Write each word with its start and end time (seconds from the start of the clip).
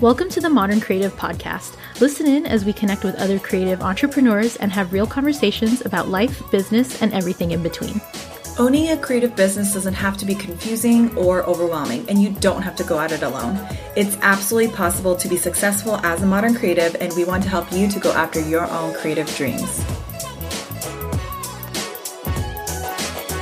Welcome 0.00 0.30
to 0.30 0.40
the 0.40 0.48
Modern 0.48 0.80
Creative 0.80 1.14
Podcast. 1.14 1.76
Listen 2.00 2.26
in 2.26 2.46
as 2.46 2.64
we 2.64 2.72
connect 2.72 3.04
with 3.04 3.16
other 3.16 3.38
creative 3.38 3.82
entrepreneurs 3.82 4.56
and 4.56 4.72
have 4.72 4.94
real 4.94 5.06
conversations 5.06 5.84
about 5.84 6.08
life, 6.08 6.42
business, 6.50 7.02
and 7.02 7.12
everything 7.12 7.50
in 7.50 7.62
between. 7.62 8.00
Owning 8.58 8.88
a 8.88 8.96
creative 8.96 9.36
business 9.36 9.74
doesn't 9.74 9.92
have 9.92 10.16
to 10.16 10.24
be 10.24 10.34
confusing 10.34 11.14
or 11.18 11.42
overwhelming, 11.42 12.08
and 12.08 12.18
you 12.18 12.30
don't 12.30 12.62
have 12.62 12.76
to 12.76 12.84
go 12.84 12.98
at 12.98 13.12
it 13.12 13.22
alone. 13.22 13.60
It's 13.94 14.16
absolutely 14.22 14.74
possible 14.74 15.16
to 15.16 15.28
be 15.28 15.36
successful 15.36 15.96
as 15.96 16.22
a 16.22 16.26
modern 16.26 16.54
creative, 16.54 16.96
and 16.98 17.12
we 17.12 17.24
want 17.24 17.42
to 17.42 17.50
help 17.50 17.70
you 17.70 17.86
to 17.86 18.00
go 18.00 18.10
after 18.12 18.40
your 18.40 18.64
own 18.70 18.94
creative 18.94 19.26
dreams. 19.36 19.82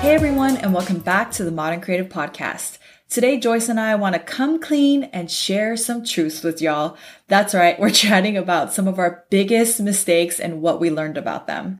Hey 0.01 0.13
everyone, 0.13 0.57
and 0.57 0.75
welcome 0.75 0.99
back 0.99 1.31
to 1.33 1.45
the 1.45 1.53
Modern 1.53 1.81
Creative 1.81 2.09
Podcast. 2.09 2.79
Today, 3.11 3.39
Joyce 3.39 3.71
and 3.71 3.81
I 3.81 3.95
want 3.95 4.17
to 4.17 4.19
come 4.19 4.61
clean 4.61 5.05
and 5.05 5.31
share 5.31 5.79
some 5.79 6.05
truths 6.05 6.43
with 6.43 6.61
y'all. 6.61 6.95
That's 7.27 7.55
right, 7.55 7.81
we're 7.81 7.89
chatting 7.89 8.37
about 8.37 8.75
some 8.75 8.87
of 8.87 8.99
our 8.99 9.25
biggest 9.31 9.81
mistakes 9.81 10.39
and 10.39 10.61
what 10.61 10.79
we 10.79 10.91
learned 10.91 11.17
about 11.17 11.47
them. 11.47 11.79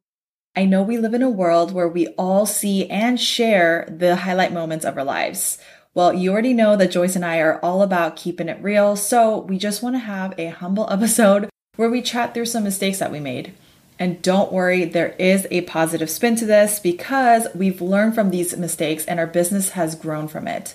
I 0.57 0.65
know 0.65 0.83
we 0.83 0.97
live 0.97 1.13
in 1.13 1.23
a 1.23 1.29
world 1.29 1.71
where 1.73 1.87
we 1.87 2.07
all 2.17 2.47
see 2.47 2.89
and 2.89 3.21
share 3.21 3.87
the 3.95 4.17
highlight 4.17 4.55
moments 4.55 4.87
of 4.87 4.97
our 4.97 5.05
lives. 5.05 5.59
Well, 5.93 6.15
you 6.15 6.33
already 6.33 6.55
know 6.55 6.77
that 6.77 6.93
Joyce 6.93 7.15
and 7.15 7.27
I 7.27 7.41
are 7.41 7.61
all 7.63 7.83
about 7.83 8.17
keeping 8.17 8.49
it 8.49 8.63
real, 8.63 8.97
so 8.97 9.41
we 9.41 9.59
just 9.59 9.83
want 9.83 9.97
to 9.97 10.01
have 10.01 10.33
a 10.39 10.47
humble 10.47 10.89
episode 10.91 11.51
where 11.77 11.91
we 11.91 12.01
chat 12.01 12.33
through 12.33 12.47
some 12.47 12.65
mistakes 12.65 13.01
that 13.01 13.13
we 13.13 13.21
made. 13.21 13.53
And 13.99 14.23
don't 14.23 14.51
worry, 14.51 14.87
there 14.87 15.15
is 15.19 15.47
a 15.51 15.61
positive 15.63 16.09
spin 16.09 16.37
to 16.37 16.47
this 16.47 16.81
because 16.81 17.49
we've 17.55 17.83
learned 17.83 18.15
from 18.15 18.31
these 18.31 18.57
mistakes 18.57 19.05
and 19.05 19.21
our 19.21 19.27
business 19.27 19.71
has 19.71 19.95
grown 19.95 20.27
from 20.27 20.49
it. 20.49 20.75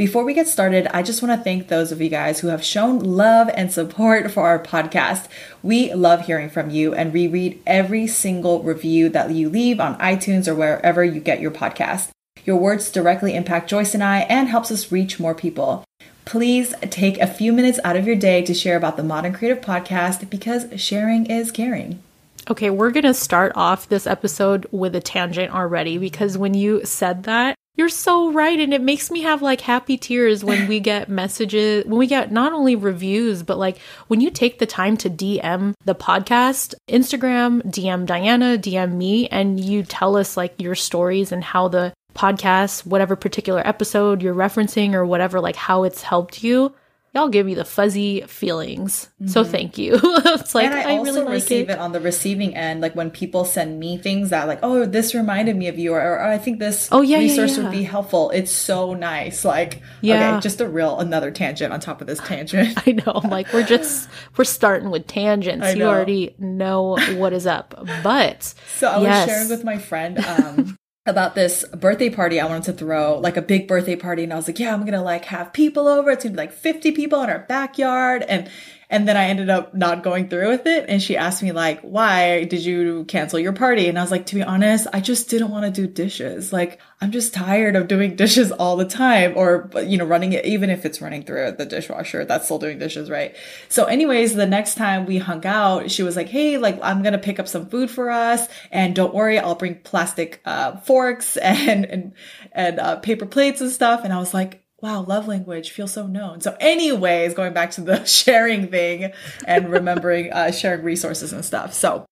Before 0.00 0.24
we 0.24 0.32
get 0.32 0.48
started, 0.48 0.86
I 0.96 1.02
just 1.02 1.20
want 1.22 1.38
to 1.38 1.44
thank 1.44 1.68
those 1.68 1.92
of 1.92 2.00
you 2.00 2.08
guys 2.08 2.40
who 2.40 2.48
have 2.48 2.64
shown 2.64 3.00
love 3.00 3.50
and 3.52 3.70
support 3.70 4.30
for 4.30 4.46
our 4.46 4.58
podcast. 4.58 5.28
We 5.62 5.92
love 5.92 6.24
hearing 6.24 6.48
from 6.48 6.70
you 6.70 6.94
and 6.94 7.12
we 7.12 7.28
read 7.28 7.60
every 7.66 8.06
single 8.06 8.62
review 8.62 9.10
that 9.10 9.30
you 9.30 9.50
leave 9.50 9.78
on 9.78 9.98
iTunes 9.98 10.48
or 10.48 10.54
wherever 10.54 11.04
you 11.04 11.20
get 11.20 11.42
your 11.42 11.50
podcast. 11.50 12.08
Your 12.46 12.56
words 12.56 12.90
directly 12.90 13.34
impact 13.34 13.68
Joyce 13.68 13.92
and 13.92 14.02
I 14.02 14.20
and 14.20 14.48
helps 14.48 14.70
us 14.70 14.90
reach 14.90 15.20
more 15.20 15.34
people. 15.34 15.84
Please 16.24 16.74
take 16.88 17.18
a 17.18 17.26
few 17.26 17.52
minutes 17.52 17.78
out 17.84 17.96
of 17.96 18.06
your 18.06 18.16
day 18.16 18.40
to 18.46 18.54
share 18.54 18.78
about 18.78 18.96
the 18.96 19.02
Modern 19.02 19.34
Creative 19.34 19.62
Podcast 19.62 20.30
because 20.30 20.64
sharing 20.80 21.26
is 21.26 21.52
caring. 21.52 22.02
Okay, 22.48 22.70
we're 22.70 22.90
going 22.90 23.04
to 23.04 23.12
start 23.12 23.52
off 23.54 23.90
this 23.90 24.06
episode 24.06 24.66
with 24.70 24.96
a 24.96 25.00
tangent 25.00 25.52
already 25.52 25.98
because 25.98 26.38
when 26.38 26.54
you 26.54 26.86
said 26.86 27.24
that, 27.24 27.54
you're 27.76 27.88
so 27.88 28.32
right. 28.32 28.58
And 28.58 28.74
it 28.74 28.82
makes 28.82 29.10
me 29.10 29.22
have 29.22 29.42
like 29.42 29.60
happy 29.60 29.96
tears 29.96 30.44
when 30.44 30.68
we 30.68 30.80
get 30.80 31.08
messages, 31.22 31.84
when 31.86 31.98
we 31.98 32.06
get 32.06 32.30
not 32.30 32.52
only 32.52 32.76
reviews, 32.76 33.42
but 33.42 33.58
like 33.58 33.78
when 34.08 34.20
you 34.20 34.30
take 34.30 34.58
the 34.58 34.66
time 34.66 34.96
to 34.98 35.10
DM 35.10 35.74
the 35.84 35.94
podcast, 35.94 36.74
Instagram, 36.88 37.62
DM 37.62 38.06
Dianuh, 38.06 38.58
DM 38.58 38.94
me, 38.94 39.28
and 39.28 39.58
you 39.58 39.82
tell 39.82 40.16
us 40.16 40.36
like 40.36 40.60
your 40.60 40.74
stories 40.74 41.32
and 41.32 41.42
how 41.42 41.68
the 41.68 41.92
podcast, 42.14 42.84
whatever 42.84 43.16
particular 43.16 43.66
episode 43.66 44.22
you're 44.22 44.34
referencing 44.34 44.94
or 44.94 45.06
whatever, 45.06 45.40
like 45.40 45.56
how 45.56 45.84
it's 45.84 46.02
helped 46.02 46.42
you 46.42 46.74
y'all 47.14 47.28
give 47.28 47.44
me 47.44 47.54
the 47.54 47.64
fuzzy 47.64 48.22
feelings. 48.22 49.08
Mm-hmm. 49.20 49.28
So 49.28 49.44
thank 49.44 49.78
you. 49.78 49.94
it's 50.02 50.54
like 50.54 50.66
and 50.66 50.74
I, 50.74 50.94
I 50.94 50.98
also 50.98 51.12
really 51.12 51.24
like 51.24 51.32
receive 51.34 51.68
it. 51.68 51.74
it. 51.74 51.78
on 51.78 51.92
the 51.92 52.00
receiving 52.00 52.54
end, 52.56 52.80
like 52.80 52.94
when 52.94 53.10
people 53.10 53.44
send 53.44 53.80
me 53.80 53.98
things 53.98 54.30
that 54.30 54.46
like, 54.46 54.60
oh, 54.62 54.86
this 54.86 55.14
reminded 55.14 55.56
me 55.56 55.68
of 55.68 55.78
you, 55.78 55.92
or, 55.92 56.00
or 56.00 56.22
I 56.22 56.38
think 56.38 56.58
this 56.58 56.88
oh, 56.92 57.02
yeah, 57.02 57.18
resource 57.18 57.52
yeah, 57.52 57.56
yeah. 57.58 57.62
would 57.64 57.72
be 57.72 57.82
helpful. 57.82 58.30
It's 58.30 58.52
so 58.52 58.94
nice. 58.94 59.44
Like, 59.44 59.82
yeah, 60.00 60.32
okay, 60.32 60.40
just 60.40 60.60
a 60.60 60.68
real 60.68 60.98
another 61.00 61.30
tangent 61.30 61.72
on 61.72 61.80
top 61.80 62.00
of 62.00 62.06
this 62.06 62.20
tangent. 62.20 62.78
I 62.86 62.92
know. 62.92 63.20
I'm 63.22 63.30
like, 63.30 63.52
we're 63.52 63.64
just 63.64 64.08
we're 64.36 64.44
starting 64.44 64.90
with 64.90 65.06
tangents. 65.06 65.74
You 65.74 65.84
already 65.84 66.34
know 66.38 66.96
what 67.16 67.32
is 67.32 67.46
up. 67.46 67.74
But 68.02 68.54
so 68.76 68.88
I 68.88 69.02
yes. 69.02 69.26
was 69.26 69.34
sharing 69.34 69.48
with 69.48 69.64
my 69.64 69.78
friend. 69.78 70.18
Um, 70.18 70.78
about 71.06 71.34
this 71.34 71.64
birthday 71.68 72.10
party 72.10 72.40
I 72.40 72.46
wanted 72.46 72.64
to 72.64 72.72
throw, 72.74 73.18
like 73.18 73.36
a 73.36 73.42
big 73.42 73.66
birthday 73.66 73.96
party. 73.96 74.24
And 74.24 74.32
I 74.32 74.36
was 74.36 74.46
like, 74.46 74.58
yeah, 74.58 74.72
I'm 74.72 74.80
going 74.80 74.92
to 74.92 75.00
like 75.00 75.24
have 75.26 75.52
people 75.52 75.88
over. 75.88 76.10
It's 76.10 76.24
going 76.24 76.34
to 76.34 76.36
be 76.36 76.46
like 76.46 76.52
50 76.52 76.92
people 76.92 77.22
in 77.22 77.30
our 77.30 77.40
backyard. 77.40 78.22
And 78.28 78.50
and 78.90 79.06
then 79.06 79.16
I 79.16 79.26
ended 79.26 79.48
up 79.48 79.72
not 79.72 80.02
going 80.02 80.28
through 80.28 80.48
with 80.48 80.66
it. 80.66 80.86
And 80.88 81.00
she 81.00 81.16
asked 81.16 81.44
me, 81.44 81.52
like, 81.52 81.80
why 81.82 82.44
did 82.44 82.64
you 82.64 83.04
cancel 83.04 83.38
your 83.38 83.52
party? 83.52 83.88
And 83.88 83.96
I 83.96 84.02
was 84.02 84.10
like, 84.10 84.26
to 84.26 84.34
be 84.34 84.42
honest, 84.42 84.88
I 84.92 84.98
just 85.00 85.30
didn't 85.30 85.50
want 85.50 85.64
to 85.64 85.70
do 85.70 85.86
dishes. 85.86 86.52
Like, 86.52 86.80
I'm 87.00 87.12
just 87.12 87.32
tired 87.32 87.76
of 87.76 87.86
doing 87.86 88.16
dishes 88.16 88.50
all 88.50 88.76
the 88.76 88.84
time 88.84 89.34
or, 89.36 89.70
you 89.86 89.96
know, 89.96 90.04
running 90.04 90.32
it, 90.32 90.44
even 90.44 90.70
if 90.70 90.84
it's 90.84 91.00
running 91.00 91.22
through 91.22 91.52
the 91.52 91.64
dishwasher, 91.64 92.24
that's 92.24 92.46
still 92.46 92.58
doing 92.58 92.80
dishes, 92.80 93.08
right? 93.08 93.36
So, 93.68 93.84
anyways, 93.84 94.34
the 94.34 94.46
next 94.46 94.74
time 94.74 95.06
we 95.06 95.18
hung 95.18 95.46
out, 95.46 95.88
she 95.92 96.02
was 96.02 96.16
like, 96.16 96.28
hey, 96.28 96.58
like, 96.58 96.80
I'm 96.82 97.02
going 97.02 97.12
to 97.12 97.18
pick 97.18 97.38
up 97.38 97.46
some 97.46 97.66
food 97.66 97.92
for 97.92 98.10
us. 98.10 98.48
And 98.72 98.96
don't 98.96 99.14
worry, 99.14 99.38
I'll 99.38 99.54
bring 99.54 99.76
plastic 99.76 100.40
uh, 100.44 100.78
forks 100.78 101.36
and, 101.36 101.84
and, 101.84 102.12
and 102.50 102.80
uh, 102.80 102.96
paper 102.96 103.26
plates 103.26 103.60
and 103.60 103.70
stuff. 103.70 104.00
And 104.02 104.12
I 104.12 104.18
was 104.18 104.34
like, 104.34 104.59
wow, 104.80 105.02
love 105.02 105.28
language 105.28 105.70
feels 105.70 105.92
so 105.92 106.06
known. 106.06 106.40
So, 106.40 106.56
anyways, 106.60 107.34
going 107.34 107.52
back 107.52 107.70
to 107.72 107.80
the 107.80 108.04
sharing 108.06 108.68
thing 108.68 109.12
and 109.46 109.70
remembering 109.70 110.32
uh, 110.32 110.50
sharing 110.52 110.82
resources 110.82 111.32
and 111.32 111.44
stuff. 111.44 111.74
So, 111.74 112.06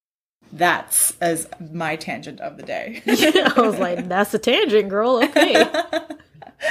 that's 0.52 1.16
as 1.20 1.48
my 1.72 1.96
tangent 1.96 2.40
of 2.40 2.56
the 2.56 2.62
day. 2.62 3.02
I 3.06 3.60
was 3.60 3.78
like, 3.78 4.08
that's 4.08 4.32
a 4.34 4.38
tangent, 4.38 4.88
girl. 4.88 5.22
Okay. 5.22 5.54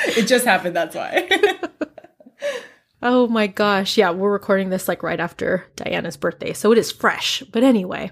it 0.07 0.27
just 0.27 0.45
happened. 0.45 0.75
That's 0.75 0.95
why. 0.95 1.29
oh 3.01 3.27
my 3.27 3.47
gosh. 3.47 3.97
Yeah, 3.97 4.11
we're 4.11 4.31
recording 4.31 4.69
this 4.69 4.87
like 4.87 5.03
right 5.03 5.19
after 5.19 5.65
Dianuh's 5.75 6.17
birthday. 6.17 6.53
So 6.53 6.71
it 6.71 6.77
is 6.77 6.91
fresh. 6.91 7.43
But 7.51 7.63
anyway, 7.63 8.11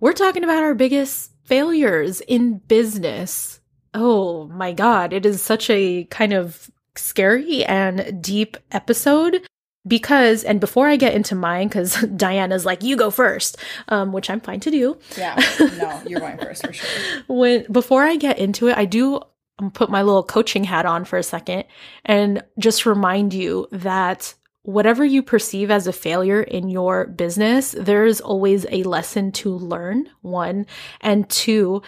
we're 0.00 0.14
talking 0.14 0.44
about 0.44 0.62
our 0.62 0.74
biggest 0.74 1.30
failures 1.44 2.20
in 2.22 2.58
business. 2.58 3.60
Oh 3.92 4.46
my 4.48 4.72
God. 4.72 5.12
It 5.12 5.26
is 5.26 5.42
such 5.42 5.68
a 5.70 6.04
kind 6.04 6.32
of 6.32 6.70
scary 6.98 7.64
and 7.64 8.22
deep 8.22 8.56
episode 8.72 9.46
because 9.86 10.44
and 10.44 10.60
before 10.60 10.88
i 10.88 10.96
get 10.96 11.14
into 11.14 11.34
mine 11.34 11.68
because 11.68 12.00
dianuh's 12.16 12.66
like 12.66 12.82
you 12.82 12.96
go 12.96 13.10
first 13.10 13.56
um, 13.88 14.12
which 14.12 14.28
i'm 14.30 14.40
fine 14.40 14.60
to 14.60 14.70
do. 14.70 14.98
Yeah. 15.16 15.40
No 15.76 16.02
you're 16.06 16.20
going 16.20 16.38
first 16.38 16.66
for 16.66 16.72
sure. 16.72 17.22
When 17.28 17.66
before 17.70 18.02
i 18.02 18.16
get 18.16 18.38
into 18.38 18.68
it 18.68 18.76
i 18.76 18.84
do 18.84 19.20
um, 19.58 19.70
put 19.70 19.90
my 19.90 20.02
little 20.02 20.22
coaching 20.22 20.64
hat 20.64 20.86
on 20.86 21.04
for 21.04 21.18
a 21.18 21.22
second 21.22 21.64
and 22.04 22.42
just 22.58 22.86
remind 22.86 23.32
you 23.32 23.68
that 23.72 24.34
whatever 24.62 25.04
you 25.04 25.22
perceive 25.22 25.70
as 25.70 25.86
a 25.86 25.92
failure 25.92 26.42
in 26.42 26.68
your 26.68 27.06
business 27.06 27.74
there's 27.78 28.20
always 28.20 28.66
a 28.70 28.82
lesson 28.82 29.30
to 29.30 29.50
learn 29.50 30.08
one 30.22 30.66
and 31.00 31.28
two 31.30 31.80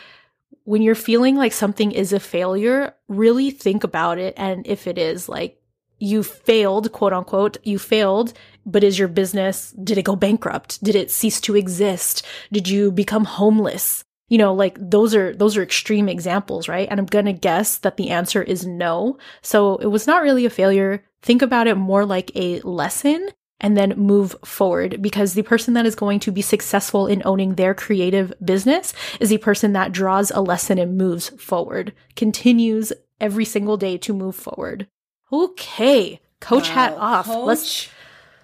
when 0.69 0.83
you're 0.83 0.95
feeling 0.95 1.35
like 1.35 1.55
something 1.55 1.93
is 1.93 2.13
a 2.13 2.21
failure, 2.21 2.95
really 3.09 3.51
think 3.51 3.85
about 3.85 4.19
it. 4.19 4.35
And 4.37 4.67
if 4.67 4.87
it 4.87 4.99
is 4.99 5.27
like 5.27 5.59
you 5.99 6.23
failed, 6.23 6.93
quote 6.93 7.15
unquote, 7.15 7.57
you 7.65 7.79
failed, 7.79 8.35
but 8.67 8.85
is 8.85 8.99
your 8.99 9.09
business, 9.09 9.71
did 9.83 9.97
it 9.97 10.03
go 10.03 10.15
bankrupt? 10.15 10.85
Did 10.85 10.95
it 10.95 11.11
cease 11.11 11.41
to 11.41 11.57
exist? 11.57 12.23
Did 12.53 12.69
you 12.69 12.93
become 12.93 13.25
homeless? 13.25 14.05
You 14.29 14.37
know, 14.37 14.53
like 14.53 14.77
those 14.79 15.15
are, 15.15 15.35
those 15.35 15.57
are 15.57 15.63
extreme 15.63 16.07
examples, 16.07 16.69
right? 16.69 16.87
And 16.91 17.01
I'm 17.01 17.07
going 17.07 17.25
to 17.25 17.33
guess 17.33 17.79
that 17.79 17.97
the 17.97 18.11
answer 18.11 18.43
is 18.43 18.67
no. 18.67 19.17
So 19.41 19.77
it 19.77 19.87
was 19.87 20.07
not 20.07 20.21
really 20.23 20.45
a 20.45 20.51
failure. 20.51 21.03
Think 21.23 21.41
about 21.41 21.67
it 21.67 21.77
more 21.77 22.05
like 22.05 22.31
a 22.35 22.61
lesson 22.61 23.31
and 23.61 23.77
then 23.77 23.91
move 23.97 24.37
forward 24.45 25.03
because 25.03 25.35
the 25.35 25.43
person 25.43 25.75
that 25.75 25.87
is 25.87 25.95
going 25.95 26.21
to 26.21 26.33
be 26.33 26.43
successful 26.43 27.07
in 27.07 27.23
owning 27.25 27.55
their 27.55 27.75
creative 27.75 28.33
business 28.45 28.93
is 29.21 29.31
the 29.31 29.39
person 29.39 29.73
that 29.73 29.93
draws 29.93 30.31
a 30.31 30.41
lesson 30.41 30.79
and 30.79 30.97
moves 30.97 31.31
forward, 31.31 31.93
continues 32.17 32.93
every 33.21 33.45
single 33.45 33.77
day 33.77 33.99
to 33.99 34.13
move 34.15 34.37
forward. 34.37 34.87
Okay, 35.33 36.21
coach 36.41 36.69
wow, 36.69 36.75
hat 36.75 36.95
off. 36.99 37.27
Coach 37.27 37.47
let's 37.47 37.89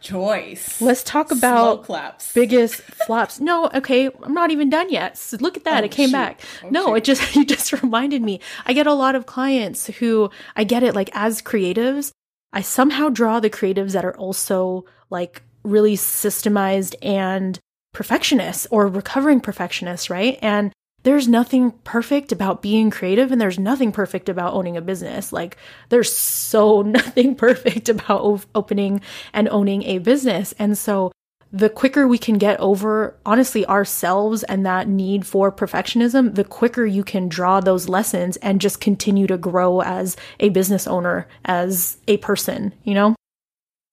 Joyce. 0.05 0.83
Let's 0.83 1.03
talk 1.03 1.31
about 1.31 1.89
biggest 2.35 2.75
flops. 2.75 3.41
No, 3.41 3.71
okay, 3.73 4.11
I'm 4.23 4.35
not 4.35 4.51
even 4.51 4.69
done 4.69 4.91
yet. 4.91 5.17
So 5.17 5.39
look 5.41 5.57
at 5.57 5.65
that, 5.65 5.83
oh, 5.83 5.87
it 5.87 5.93
came 5.93 6.05
oh, 6.05 6.07
shoot. 6.09 6.13
back. 6.13 6.41
Oh, 6.63 6.69
no, 6.69 6.87
shoot. 6.89 6.95
it 6.97 7.05
just 7.05 7.37
you 7.37 7.47
just 7.47 7.73
reminded 7.73 8.21
me. 8.21 8.41
I 8.67 8.75
get 8.75 8.87
a 8.87 8.93
lot 8.93 9.15
of 9.15 9.25
clients 9.25 9.87
who 9.87 10.29
I 10.55 10.65
get 10.65 10.83
it 10.83 10.95
like 10.95 11.09
as 11.15 11.41
creatives, 11.41 12.13
I 12.53 12.61
somehow 12.61 13.09
draw 13.09 13.41
the 13.41 13.49
creatives 13.49 13.93
that 13.93 14.05
are 14.05 14.17
also 14.17 14.85
like 15.15 15.43
really 15.63 15.97
systemized 15.97 16.95
and 17.01 17.59
perfectionists 17.95 18.67
or 18.71 18.87
recovering 18.89 19.41
perfectionists, 19.41 20.11
right? 20.11 20.39
And 20.43 20.73
there's 21.05 21.29
nothing 21.29 21.71
perfect 21.71 22.33
about 22.33 22.61
being 22.63 22.91
creative 22.91 23.31
and 23.31 23.41
there's 23.41 23.59
nothing 23.59 23.93
perfect 23.93 24.29
about 24.29 24.55
owning 24.55 24.77
a 24.77 24.83
business. 24.83 25.33
Like 25.33 25.57
there's 25.91 26.15
so 26.15 26.83
nothing 26.99 27.35
perfect 27.35 27.89
about 27.89 28.21
o- 28.21 28.41
opening 28.55 29.01
and 29.33 29.49
owning 29.49 29.85
a 29.85 29.99
business. 29.99 30.53
And 30.59 30.77
so 30.77 31.13
the 31.53 31.71
quicker 31.71 32.09
we 32.09 32.19
can 32.19 32.37
get 32.37 32.59
over 32.59 33.17
honestly 33.25 33.65
ourselves 33.67 34.43
and 34.43 34.67
that 34.67 34.89
need 34.89 35.25
for 35.25 35.53
perfectionism, 35.53 36.35
the 36.35 36.43
quicker 36.43 36.85
you 36.85 37.05
can 37.05 37.29
draw 37.29 37.61
those 37.61 37.89
lessons 37.89 38.37
and 38.39 38.61
just 38.61 38.81
continue 38.81 39.29
to 39.29 39.39
grow 39.39 39.81
as 39.83 40.17
a 40.41 40.49
business 40.49 40.89
owner, 40.89 41.29
as 41.45 41.99
a 42.09 42.17
person, 42.17 42.75
you 42.83 42.95
know? 42.95 43.15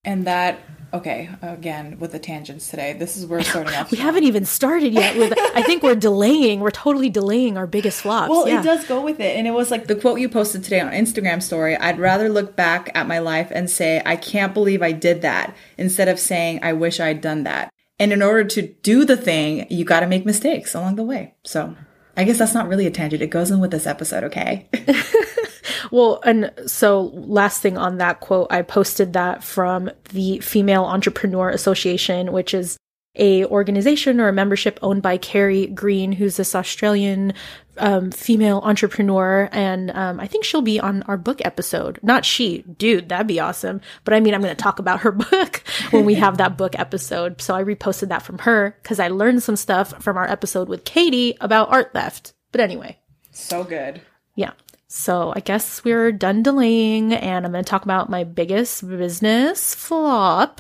And 0.04 0.26
that 0.26 0.60
okay, 0.94 1.30
again 1.42 1.98
with 2.00 2.12
the 2.12 2.20
tangents 2.20 2.70
today. 2.70 2.94
This 2.94 3.18
is 3.18 3.26
where 3.26 3.40
we're 3.40 3.44
starting 3.44 3.74
off. 3.76 3.92
we 3.92 3.98
haven't 3.98 4.24
even 4.24 4.46
started 4.46 4.94
yet. 4.94 5.18
With 5.18 5.34
I 5.56 5.64
think 5.64 5.84
we're 5.84 5.96
delaying. 5.96 6.60
We're 6.60 6.72
totally 6.72 7.10
delaying 7.10 7.58
our 7.58 7.68
biggest 7.68 8.02
flops. 8.02 8.30
Well, 8.30 8.48
yeah. 8.48 8.60
it 8.60 8.64
does 8.64 8.86
go 8.86 9.02
with 9.02 9.20
it, 9.20 9.36
and 9.36 9.48
it 9.48 9.52
was 9.52 9.72
like 9.72 9.88
the 9.88 9.96
quote 9.96 10.20
you 10.20 10.30
posted 10.30 10.64
today 10.64 10.80
on 10.80 10.92
Instagram 10.92 11.42
story. 11.42 11.76
I'd 11.78 12.00
rather 12.00 12.30
look 12.30 12.56
back 12.56 12.92
at 12.94 13.08
my 13.08 13.20
life 13.20 13.52
and 13.52 13.70
say, 13.70 14.02
"I 14.06 14.16
can't 14.16 14.54
believe 14.54 14.82
I 14.82 14.92
did 14.92 15.22
that," 15.22 15.56
instead 15.78 16.08
of 16.08 16.20
saying, 16.20 16.60
"I 16.62 16.74
wish 16.74 17.00
I'd 17.00 17.22
done 17.22 17.44
that." 17.44 17.72
And 18.00 18.12
in 18.12 18.22
order 18.22 18.44
to 18.44 18.62
do 18.62 19.06
the 19.06 19.18
thing, 19.18 19.68
you 19.70 19.86
got 19.86 20.00
to 20.00 20.08
make 20.08 20.26
mistakes 20.26 20.74
along 20.76 20.96
the 20.96 21.04
way. 21.04 21.36
So. 21.44 21.76
I 22.18 22.26
guess 22.26 22.38
that's 22.38 22.54
not 22.54 22.68
really 22.68 22.86
a 22.86 22.92
tangent. 22.92 23.22
It 23.22 23.28
goes 23.28 23.52
in 23.52 23.62
with 23.62 23.72
this 23.72 23.88
episode, 23.88 24.26
okay? 24.26 24.68
Well, 25.92 26.22
and 26.24 26.52
so 26.68 27.12
last 27.14 27.62
thing 27.62 27.78
on 27.78 27.98
that 27.98 28.22
quote, 28.22 28.48
I 28.50 28.62
posted 28.62 29.14
that 29.14 29.44
from 29.44 29.92
the 30.12 30.40
Female 30.40 30.86
Entrepreneur 30.86 31.50
Association, 31.50 32.32
which 32.32 32.54
is 32.54 32.78
a 33.16 33.44
organization 33.46 34.22
or 34.22 34.30
a 34.30 34.34
membership 34.34 34.80
owned 34.82 35.02
by 35.02 35.18
Carrie 35.18 35.68
Green, 35.68 36.14
who's 36.14 36.38
this 36.38 36.56
Australian 36.56 37.34
um, 37.78 38.12
female 38.12 38.62
entrepreneur, 38.64 39.50
and 39.52 39.92
um, 39.92 40.20
I 40.20 40.28
think 40.28 40.46
she'll 40.46 40.62
be 40.62 40.80
on 40.80 41.04
our 41.04 41.18
book 41.18 41.42
episode. 41.44 42.00
Not 42.02 42.26
she, 42.26 42.64
dude, 42.78 43.10
that'd 43.10 43.28
be 43.28 43.40
awesome. 43.40 43.82
But 44.04 44.14
I 44.14 44.20
mean, 44.20 44.34
I'm 44.34 44.42
going 44.42 44.56
to 44.56 44.62
talk 44.62 44.80
about 44.80 45.02
her 45.02 45.12
book 45.32 45.64
when 45.90 46.06
we 46.06 46.16
have 46.16 46.38
that 46.38 46.58
book 46.58 46.78
episode. 46.80 47.42
So 47.42 47.56
I 47.56 47.64
reposted 47.64 48.10
that 48.10 48.22
from 48.22 48.40
her 48.40 48.78
because 48.82 49.00
I 49.00 49.10
learned 49.10 49.44
some 49.44 49.56
stuff 49.56 50.02
from 50.02 50.18
our 50.18 50.30
episode 50.30 50.70
with 50.70 50.86
Katie 50.86 51.36
about 51.42 51.72
art 51.72 51.92
theft. 51.94 52.34
But 52.52 52.62
anyway, 52.62 52.98
so 53.32 53.64
good. 53.64 54.02
Yeah. 54.36 54.52
So 54.94 55.32
I 55.34 55.40
guess 55.40 55.86
we're 55.86 56.12
done 56.12 56.44
delaying, 56.44 57.14
and 57.14 57.46
I'm 57.46 57.54
going 57.54 57.64
to 57.64 57.70
talk 57.70 57.86
about 57.86 58.10
my 58.10 58.26
biggest 58.26 58.86
business 58.86 59.74
flop, 59.74 60.60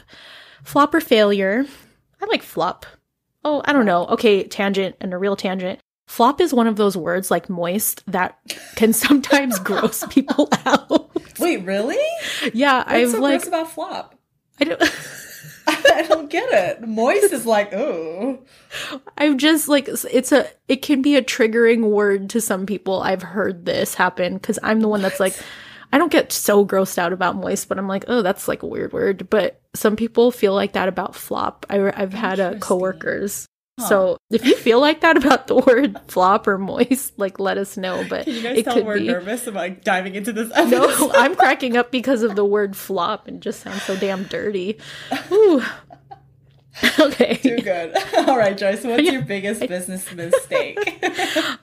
flop 0.64 0.94
or 0.94 1.02
failure. 1.02 1.66
I 2.22 2.26
like 2.28 2.42
flop. 2.42 2.86
Oh, 3.44 3.62
I 3.66 3.74
don't 3.74 3.86
know. 3.86 4.06
Okay, 4.06 4.46
tangent 4.46 4.96
and 5.02 5.14
a 5.14 5.18
real 5.18 5.36
tangent. 5.36 5.82
Flop 6.08 6.40
is 6.40 6.54
one 6.54 6.68
of 6.68 6.78
those 6.78 6.96
words 6.96 7.30
like 7.30 7.50
moist 7.50 8.04
that 8.10 8.40
can 8.78 8.94
sometimes 8.94 9.60
gross 9.66 10.06
people 10.08 10.48
out. 10.66 11.12
Wait, 11.38 11.66
really? 11.66 12.00
Yeah, 12.54 12.78
What's 12.78 12.90
I've 12.90 13.12
so 13.12 13.20
like 13.20 13.46
about 13.46 13.70
flop? 13.70 14.16
I 14.62 14.64
don't 14.64 14.82
I 15.68 16.06
don't 16.08 16.30
get 16.30 16.52
it. 16.52 16.88
Moist 16.88 17.32
is 17.32 17.46
like, 17.46 17.74
oh. 17.74 18.40
I'm 19.18 19.38
just 19.38 19.68
like 19.68 19.88
it's 19.88 20.32
a 20.32 20.48
it 20.68 20.82
can 20.82 21.02
be 21.02 21.16
a 21.16 21.24
triggering 21.24 21.90
word 21.90 22.30
to 22.32 22.42
some 22.42 22.66
people. 22.66 23.02
I've 23.02 23.22
heard 23.22 23.66
this 23.66 23.96
happen 23.96 24.40
cuz 24.40 24.58
I'm 24.64 24.80
the 24.80 24.88
one 24.88 25.02
that's 25.02 25.20
like 25.20 25.36
I 25.94 25.98
don't 25.98 26.12
get 26.12 26.32
so 26.32 26.66
grossed 26.66 26.98
out 26.98 27.12
about 27.14 27.36
moist, 27.36 27.68
but 27.68 27.78
I'm 27.78 27.88
like, 27.88 28.06
oh, 28.08 28.22
that's 28.22 28.48
like 28.48 28.64
a 28.64 28.68
weird 28.68 28.94
word. 28.94 29.30
But 29.30 29.62
some 29.74 29.96
people 29.96 30.32
feel 30.32 30.54
like 30.54 30.74
that 30.74 30.88
about 30.88 31.16
flop. 31.16 31.66
I, 31.70 31.78
have 31.96 32.14
had 32.14 32.40
uh, 32.40 32.56
coworkers. 32.60 33.46
Huh. 33.82 33.88
So 33.88 34.18
if 34.32 34.46
you 34.46 34.56
feel 34.56 34.80
like 34.80 35.02
that 35.02 35.18
about 35.18 35.48
the 35.48 35.56
word 35.68 36.00
flop 36.08 36.48
or 36.48 36.58
moist, 36.58 37.18
like 37.18 37.40
let 37.40 37.58
us 37.58 37.78
know. 37.78 38.06
But 38.10 38.26
Can 38.26 38.36
you 38.36 38.44
guys 38.44 38.58
it 38.58 38.64
tell 38.64 38.76
could 38.76 38.86
we're 38.86 39.00
be. 39.00 39.08
nervous 39.08 39.48
about 39.48 39.60
like, 39.60 39.84
diving 39.84 40.16
into 40.16 40.32
this 40.32 40.52
episode? 40.56 41.00
No, 41.00 41.12
I'm 41.16 41.36
cracking 41.36 41.78
up 41.78 41.92
because 41.92 42.24
of 42.24 42.36
the 42.36 42.46
word 42.46 42.76
flop 42.76 43.28
and 43.28 43.42
just 43.42 43.62
sounds 43.62 43.84
so 43.84 43.96
damn 43.96 44.24
dirty. 44.24 44.78
Ooh. 45.32 45.64
okay. 47.00 47.36
Too 47.36 47.58
good. 47.58 47.96
All 48.28 48.38
right, 48.38 48.58
Joyce. 48.58 48.84
What's 48.84 49.04
your 49.04 49.24
biggest 49.24 49.68
business 49.68 50.12
mistake? 50.14 50.78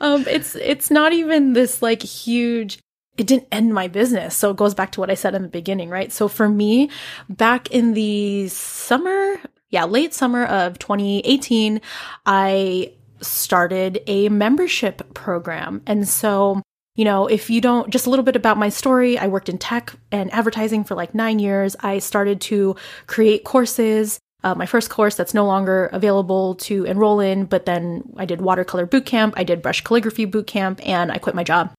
um, 0.01 0.25
it's 0.29 0.55
it's 0.57 0.91
not 0.91 1.13
even 1.13 1.55
this 1.55 1.81
like 1.81 2.03
huge 2.03 2.79
it 3.19 3.27
didn't 3.27 3.49
end 3.51 3.75
my 3.75 3.89
business. 3.89 4.37
So 4.37 4.51
it 4.51 4.57
goes 4.57 4.75
back 4.75 4.93
to 4.93 5.01
what 5.01 5.11
I 5.11 5.15
said 5.15 5.35
in 5.35 5.43
the 5.43 5.49
beginning, 5.49 5.91
right? 5.91 6.13
So 6.13 6.29
for 6.29 6.49
me, 6.49 6.89
back 7.29 7.71
in 7.73 7.95
the 7.95 8.47
summer, 8.49 9.41
yeah, 9.71 9.85
late 9.85 10.15
summer 10.15 10.45
of 10.45 10.79
2018, 10.79 11.81
I 12.25 12.93
started 13.21 14.01
a 14.07 14.29
membership 14.29 15.15
program. 15.15 15.83
And 15.87 16.09
so, 16.09 16.63
you 16.95 17.05
know, 17.05 17.27
if 17.27 17.51
you 17.51 17.61
don't, 17.61 17.91
just 17.91 18.07
a 18.07 18.11
little 18.11 18.25
bit 18.25 18.37
about 18.37 18.57
my 18.57 18.69
story, 18.69 19.19
I 19.19 19.27
worked 19.27 19.49
in 19.49 19.59
tech 19.59 19.95
and 20.11 20.33
advertising 20.33 20.85
for 20.85 20.95
like 20.95 21.15
nine 21.15 21.39
years. 21.39 21.77
I 21.81 21.99
started 21.99 22.41
to 22.43 22.77
create 23.07 23.45
courses. 23.45 24.19
Uh, 24.45 24.55
my 24.55 24.67
first 24.67 24.89
course 24.89 25.17
that's 25.17 25.35
no 25.35 25.45
longer 25.45 25.87
available 25.87 26.55
to 26.55 26.85
enroll 26.85 27.19
in, 27.21 27.45
but 27.45 27.67
then 27.67 28.05
I 28.17 28.25
did 28.25 28.41
watercolor 28.41 28.87
boot 28.87 29.05
camp, 29.05 29.35
I 29.37 29.43
did 29.43 29.63
brush 29.63 29.83
calligraphy 29.83 30.27
boot 30.27 30.47
camp, 30.47 30.81
and 30.87 31.11
I 31.11 31.19
quit 31.19 31.35
my 31.35 31.43
job 31.43 31.73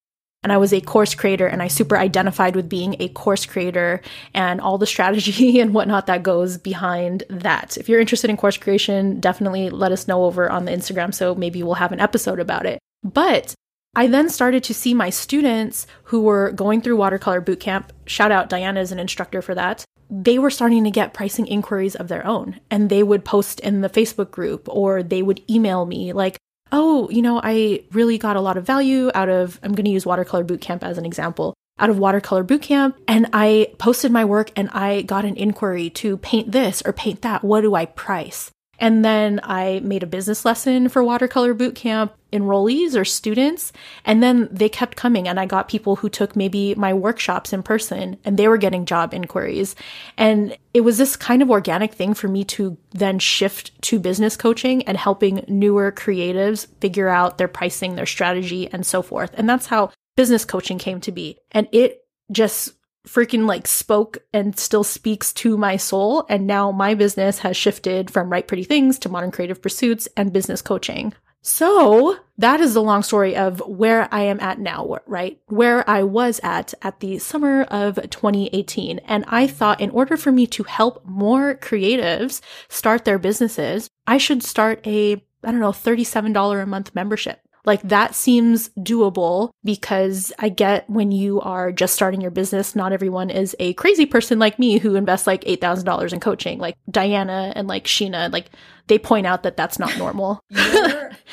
and 0.43 0.53
I 0.53 0.57
was 0.57 0.73
a 0.73 0.81
course 0.81 1.15
creator 1.15 1.47
and 1.47 1.61
I 1.61 1.67
super 1.67 1.97
identified 1.97 2.55
with 2.55 2.69
being 2.69 2.95
a 2.99 3.09
course 3.09 3.45
creator 3.45 4.01
and 4.33 4.61
all 4.61 4.77
the 4.77 4.85
strategy 4.85 5.59
and 5.61 5.73
whatnot 5.73 6.07
that 6.07 6.23
goes 6.23 6.57
behind 6.57 7.23
that. 7.29 7.77
If 7.77 7.89
you're 7.89 7.99
interested 7.99 8.29
in 8.29 8.37
course 8.37 8.57
creation, 8.57 9.19
definitely 9.19 9.69
let 9.69 9.91
us 9.91 10.07
know 10.07 10.25
over 10.25 10.49
on 10.49 10.65
the 10.65 10.71
Instagram 10.71 11.13
so 11.13 11.35
maybe 11.35 11.63
we'll 11.63 11.75
have 11.75 11.91
an 11.91 11.99
episode 11.99 12.39
about 12.39 12.65
it. 12.65 12.79
But 13.03 13.53
I 13.95 14.07
then 14.07 14.29
started 14.29 14.63
to 14.65 14.73
see 14.73 14.93
my 14.93 15.09
students 15.09 15.87
who 16.03 16.21
were 16.21 16.51
going 16.51 16.81
through 16.81 16.97
watercolor 16.97 17.41
bootcamp. 17.41 17.89
Shout 18.05 18.31
out 18.31 18.49
Dianuh 18.49 18.81
is 18.81 18.91
an 18.91 18.99
instructor 18.99 19.41
for 19.41 19.55
that. 19.55 19.83
They 20.11 20.39
were 20.39 20.49
starting 20.49 20.83
to 20.85 20.91
get 20.91 21.13
pricing 21.13 21.47
inquiries 21.47 21.95
of 21.95 22.07
their 22.07 22.25
own 22.25 22.59
and 22.71 22.89
they 22.89 23.03
would 23.03 23.25
post 23.25 23.59
in 23.59 23.81
the 23.81 23.89
Facebook 23.89 24.31
group 24.31 24.67
or 24.69 25.03
they 25.03 25.21
would 25.21 25.41
email 25.49 25.85
me 25.85 26.13
like, 26.13 26.37
oh, 26.71 27.09
you 27.09 27.21
know, 27.21 27.39
I 27.43 27.83
really 27.91 28.17
got 28.17 28.35
a 28.35 28.41
lot 28.41 28.57
of 28.57 28.65
value 28.65 29.11
out 29.13 29.29
of, 29.29 29.59
I'm 29.63 29.73
going 29.73 29.85
to 29.85 29.91
use 29.91 30.05
Watercolor 30.05 30.43
Bootcamp 30.43 30.83
as 30.83 30.97
an 30.97 31.05
example, 31.05 31.53
out 31.77 31.89
of 31.89 31.99
Watercolor 31.99 32.43
Bootcamp. 32.43 32.95
And 33.07 33.27
I 33.33 33.73
posted 33.77 34.11
my 34.11 34.25
work 34.25 34.51
and 34.55 34.69
I 34.69 35.01
got 35.01 35.25
an 35.25 35.35
inquiry 35.35 35.89
to 35.91 36.17
paint 36.17 36.51
this 36.51 36.81
or 36.85 36.93
paint 36.93 37.21
that. 37.21 37.43
What 37.43 37.61
do 37.61 37.75
I 37.75 37.85
price? 37.85 38.51
And 38.79 39.03
then 39.03 39.41
I 39.43 39.81
made 39.83 40.03
a 40.03 40.07
business 40.07 40.45
lesson 40.45 40.89
for 40.89 41.03
Watercolor 41.03 41.53
Bootcamp 41.53 42.11
enrollees 42.31 42.95
or 42.95 43.05
students. 43.05 43.71
And 44.05 44.21
then 44.21 44.47
they 44.51 44.69
kept 44.69 44.97
coming, 44.97 45.27
and 45.27 45.39
I 45.39 45.45
got 45.45 45.69
people 45.69 45.97
who 45.97 46.09
took 46.09 46.35
maybe 46.35 46.75
my 46.75 46.93
workshops 46.93 47.53
in 47.53 47.63
person 47.63 48.17
and 48.23 48.37
they 48.37 48.47
were 48.47 48.57
getting 48.57 48.85
job 48.85 49.13
inquiries. 49.13 49.75
And 50.17 50.57
it 50.73 50.81
was 50.81 50.97
this 50.97 51.15
kind 51.15 51.41
of 51.41 51.49
organic 51.49 51.93
thing 51.93 52.13
for 52.13 52.27
me 52.27 52.43
to 52.45 52.77
then 52.91 53.19
shift 53.19 53.79
to 53.83 53.99
business 53.99 54.37
coaching 54.37 54.83
and 54.83 54.97
helping 54.97 55.43
newer 55.47 55.91
creatives 55.91 56.67
figure 56.79 57.09
out 57.09 57.37
their 57.37 57.47
pricing, 57.47 57.95
their 57.95 58.05
strategy, 58.05 58.69
and 58.71 58.85
so 58.85 59.01
forth. 59.01 59.31
And 59.35 59.49
that's 59.49 59.67
how 59.67 59.91
business 60.15 60.45
coaching 60.45 60.77
came 60.77 60.99
to 61.01 61.11
be. 61.11 61.37
And 61.51 61.67
it 61.71 62.05
just 62.31 62.73
freaking 63.07 63.47
like 63.47 63.65
spoke 63.65 64.19
and 64.33 64.57
still 64.57 64.83
speaks 64.83 65.33
to 65.33 65.57
my 65.57 65.77
soul. 65.77 66.25
And 66.29 66.45
now 66.45 66.71
my 66.71 66.93
business 66.93 67.39
has 67.39 67.57
shifted 67.57 68.11
from 68.11 68.29
Write 68.29 68.47
Pretty 68.47 68.63
Things 68.63 68.99
to 68.99 69.09
Modern 69.09 69.31
Creative 69.31 69.61
Pursuits 69.61 70.07
and 70.15 70.33
business 70.33 70.61
coaching. 70.61 71.13
So 71.41 72.17
that 72.37 72.59
is 72.59 72.73
the 72.73 72.81
long 72.81 73.01
story 73.01 73.35
of 73.35 73.59
where 73.65 74.07
I 74.13 74.21
am 74.23 74.39
at 74.39 74.59
now, 74.59 74.97
right? 75.05 75.39
Where 75.47 75.89
I 75.89 76.03
was 76.03 76.39
at 76.43 76.73
at 76.81 76.99
the 76.99 77.17
summer 77.19 77.63
of 77.63 77.95
2018. 77.95 78.99
And 78.99 79.23
I 79.27 79.47
thought 79.47 79.81
in 79.81 79.89
order 79.91 80.17
for 80.17 80.31
me 80.31 80.47
to 80.47 80.63
help 80.63 81.05
more 81.05 81.55
creatives 81.55 82.41
start 82.67 83.05
their 83.05 83.19
businesses, 83.19 83.89
I 84.05 84.17
should 84.17 84.43
start 84.43 84.85
a, 84.85 85.13
I 85.43 85.51
don't 85.51 85.59
know, 85.59 85.71
$37 85.71 86.61
a 86.61 86.65
month 86.65 86.93
membership. 86.93 87.41
Like 87.65 87.81
that 87.83 88.15
seems 88.15 88.69
doable 88.79 89.51
because 89.63 90.31
I 90.39 90.49
get 90.49 90.89
when 90.89 91.11
you 91.11 91.41
are 91.41 91.71
just 91.71 91.93
starting 91.93 92.21
your 92.21 92.31
business, 92.31 92.75
not 92.75 92.93
everyone 92.93 93.29
is 93.29 93.55
a 93.59 93.73
crazy 93.73 94.05
person 94.05 94.39
like 94.39 94.59
me 94.59 94.77
who 94.77 94.95
invests 94.95 95.27
like 95.27 95.43
$8,000 95.43 96.13
in 96.13 96.19
coaching. 96.19 96.59
Like 96.59 96.75
Dianuh 96.89 97.53
and 97.55 97.67
like 97.67 97.85
Sheena, 97.85 98.31
like 98.31 98.49
they 98.87 98.97
point 98.97 99.27
out 99.27 99.43
that 99.43 99.57
that's 99.57 99.77
not 99.77 99.97
normal. 99.97 100.39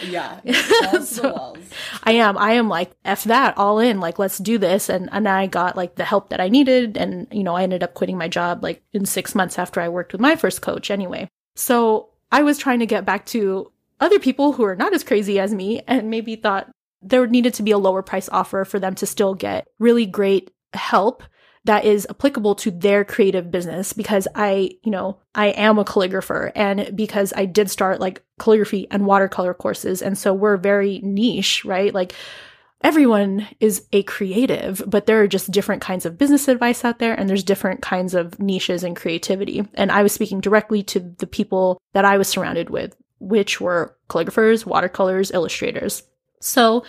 yeah. 0.02 0.40
so, 1.02 1.56
I 2.04 2.12
am. 2.12 2.36
I 2.36 2.52
am 2.52 2.68
like, 2.68 2.92
F 3.04 3.24
that, 3.24 3.56
all 3.56 3.78
in. 3.78 3.98
Like, 3.98 4.18
let's 4.18 4.38
do 4.38 4.58
this. 4.58 4.88
And, 4.88 5.08
and 5.10 5.26
I 5.26 5.46
got 5.46 5.76
like 5.76 5.94
the 5.94 6.04
help 6.04 6.28
that 6.28 6.40
I 6.40 6.48
needed. 6.48 6.96
And, 6.96 7.26
you 7.32 7.42
know, 7.42 7.54
I 7.54 7.62
ended 7.62 7.82
up 7.82 7.94
quitting 7.94 8.18
my 8.18 8.28
job 8.28 8.62
like 8.62 8.82
in 8.92 9.06
six 9.06 9.34
months 9.34 9.58
after 9.58 9.80
I 9.80 9.88
worked 9.88 10.12
with 10.12 10.20
my 10.20 10.36
first 10.36 10.60
coach 10.60 10.90
anyway. 10.90 11.28
So 11.56 12.10
I 12.30 12.42
was 12.42 12.58
trying 12.58 12.80
to 12.80 12.86
get 12.86 13.06
back 13.06 13.24
to 13.26 13.72
other 14.00 14.18
people 14.18 14.52
who 14.52 14.64
are 14.64 14.76
not 14.76 14.94
as 14.94 15.04
crazy 15.04 15.38
as 15.38 15.54
me 15.54 15.82
and 15.86 16.10
maybe 16.10 16.36
thought 16.36 16.70
there 17.02 17.26
needed 17.26 17.54
to 17.54 17.62
be 17.62 17.70
a 17.70 17.78
lower 17.78 18.02
price 18.02 18.28
offer 18.30 18.64
for 18.64 18.78
them 18.78 18.94
to 18.96 19.06
still 19.06 19.34
get 19.34 19.66
really 19.78 20.06
great 20.06 20.50
help 20.72 21.22
that 21.66 21.84
is 21.84 22.06
applicable 22.08 22.54
to 22.54 22.70
their 22.70 23.04
creative 23.04 23.50
business 23.50 23.92
because 23.92 24.28
I, 24.36 24.70
you 24.84 24.90
know, 24.92 25.18
I 25.34 25.48
am 25.48 25.78
a 25.78 25.84
calligrapher 25.84 26.52
and 26.54 26.96
because 26.96 27.32
I 27.36 27.44
did 27.44 27.70
start 27.70 28.00
like 28.00 28.22
calligraphy 28.38 28.86
and 28.90 29.04
watercolor 29.04 29.52
courses. 29.52 30.00
And 30.00 30.16
so 30.16 30.32
we're 30.32 30.58
very 30.58 31.00
niche, 31.02 31.64
right? 31.64 31.92
Like 31.92 32.14
everyone 32.82 33.48
is 33.58 33.84
a 33.92 34.04
creative, 34.04 34.80
but 34.86 35.06
there 35.06 35.20
are 35.22 35.26
just 35.26 35.50
different 35.50 35.82
kinds 35.82 36.06
of 36.06 36.16
business 36.16 36.46
advice 36.46 36.84
out 36.84 37.00
there 37.00 37.14
and 37.14 37.28
there's 37.28 37.42
different 37.42 37.82
kinds 37.82 38.14
of 38.14 38.38
niches 38.38 38.84
and 38.84 38.94
creativity. 38.94 39.66
And 39.74 39.90
I 39.90 40.04
was 40.04 40.12
speaking 40.12 40.40
directly 40.40 40.84
to 40.84 41.00
the 41.00 41.26
people 41.26 41.80
that 41.94 42.04
I 42.04 42.16
was 42.16 42.28
surrounded 42.28 42.70
with 42.70 42.96
which 43.18 43.60
were 43.60 43.96
calligraphers, 44.08 44.66
watercolors, 44.66 45.30
illustrators. 45.30 46.02
So 46.40 46.84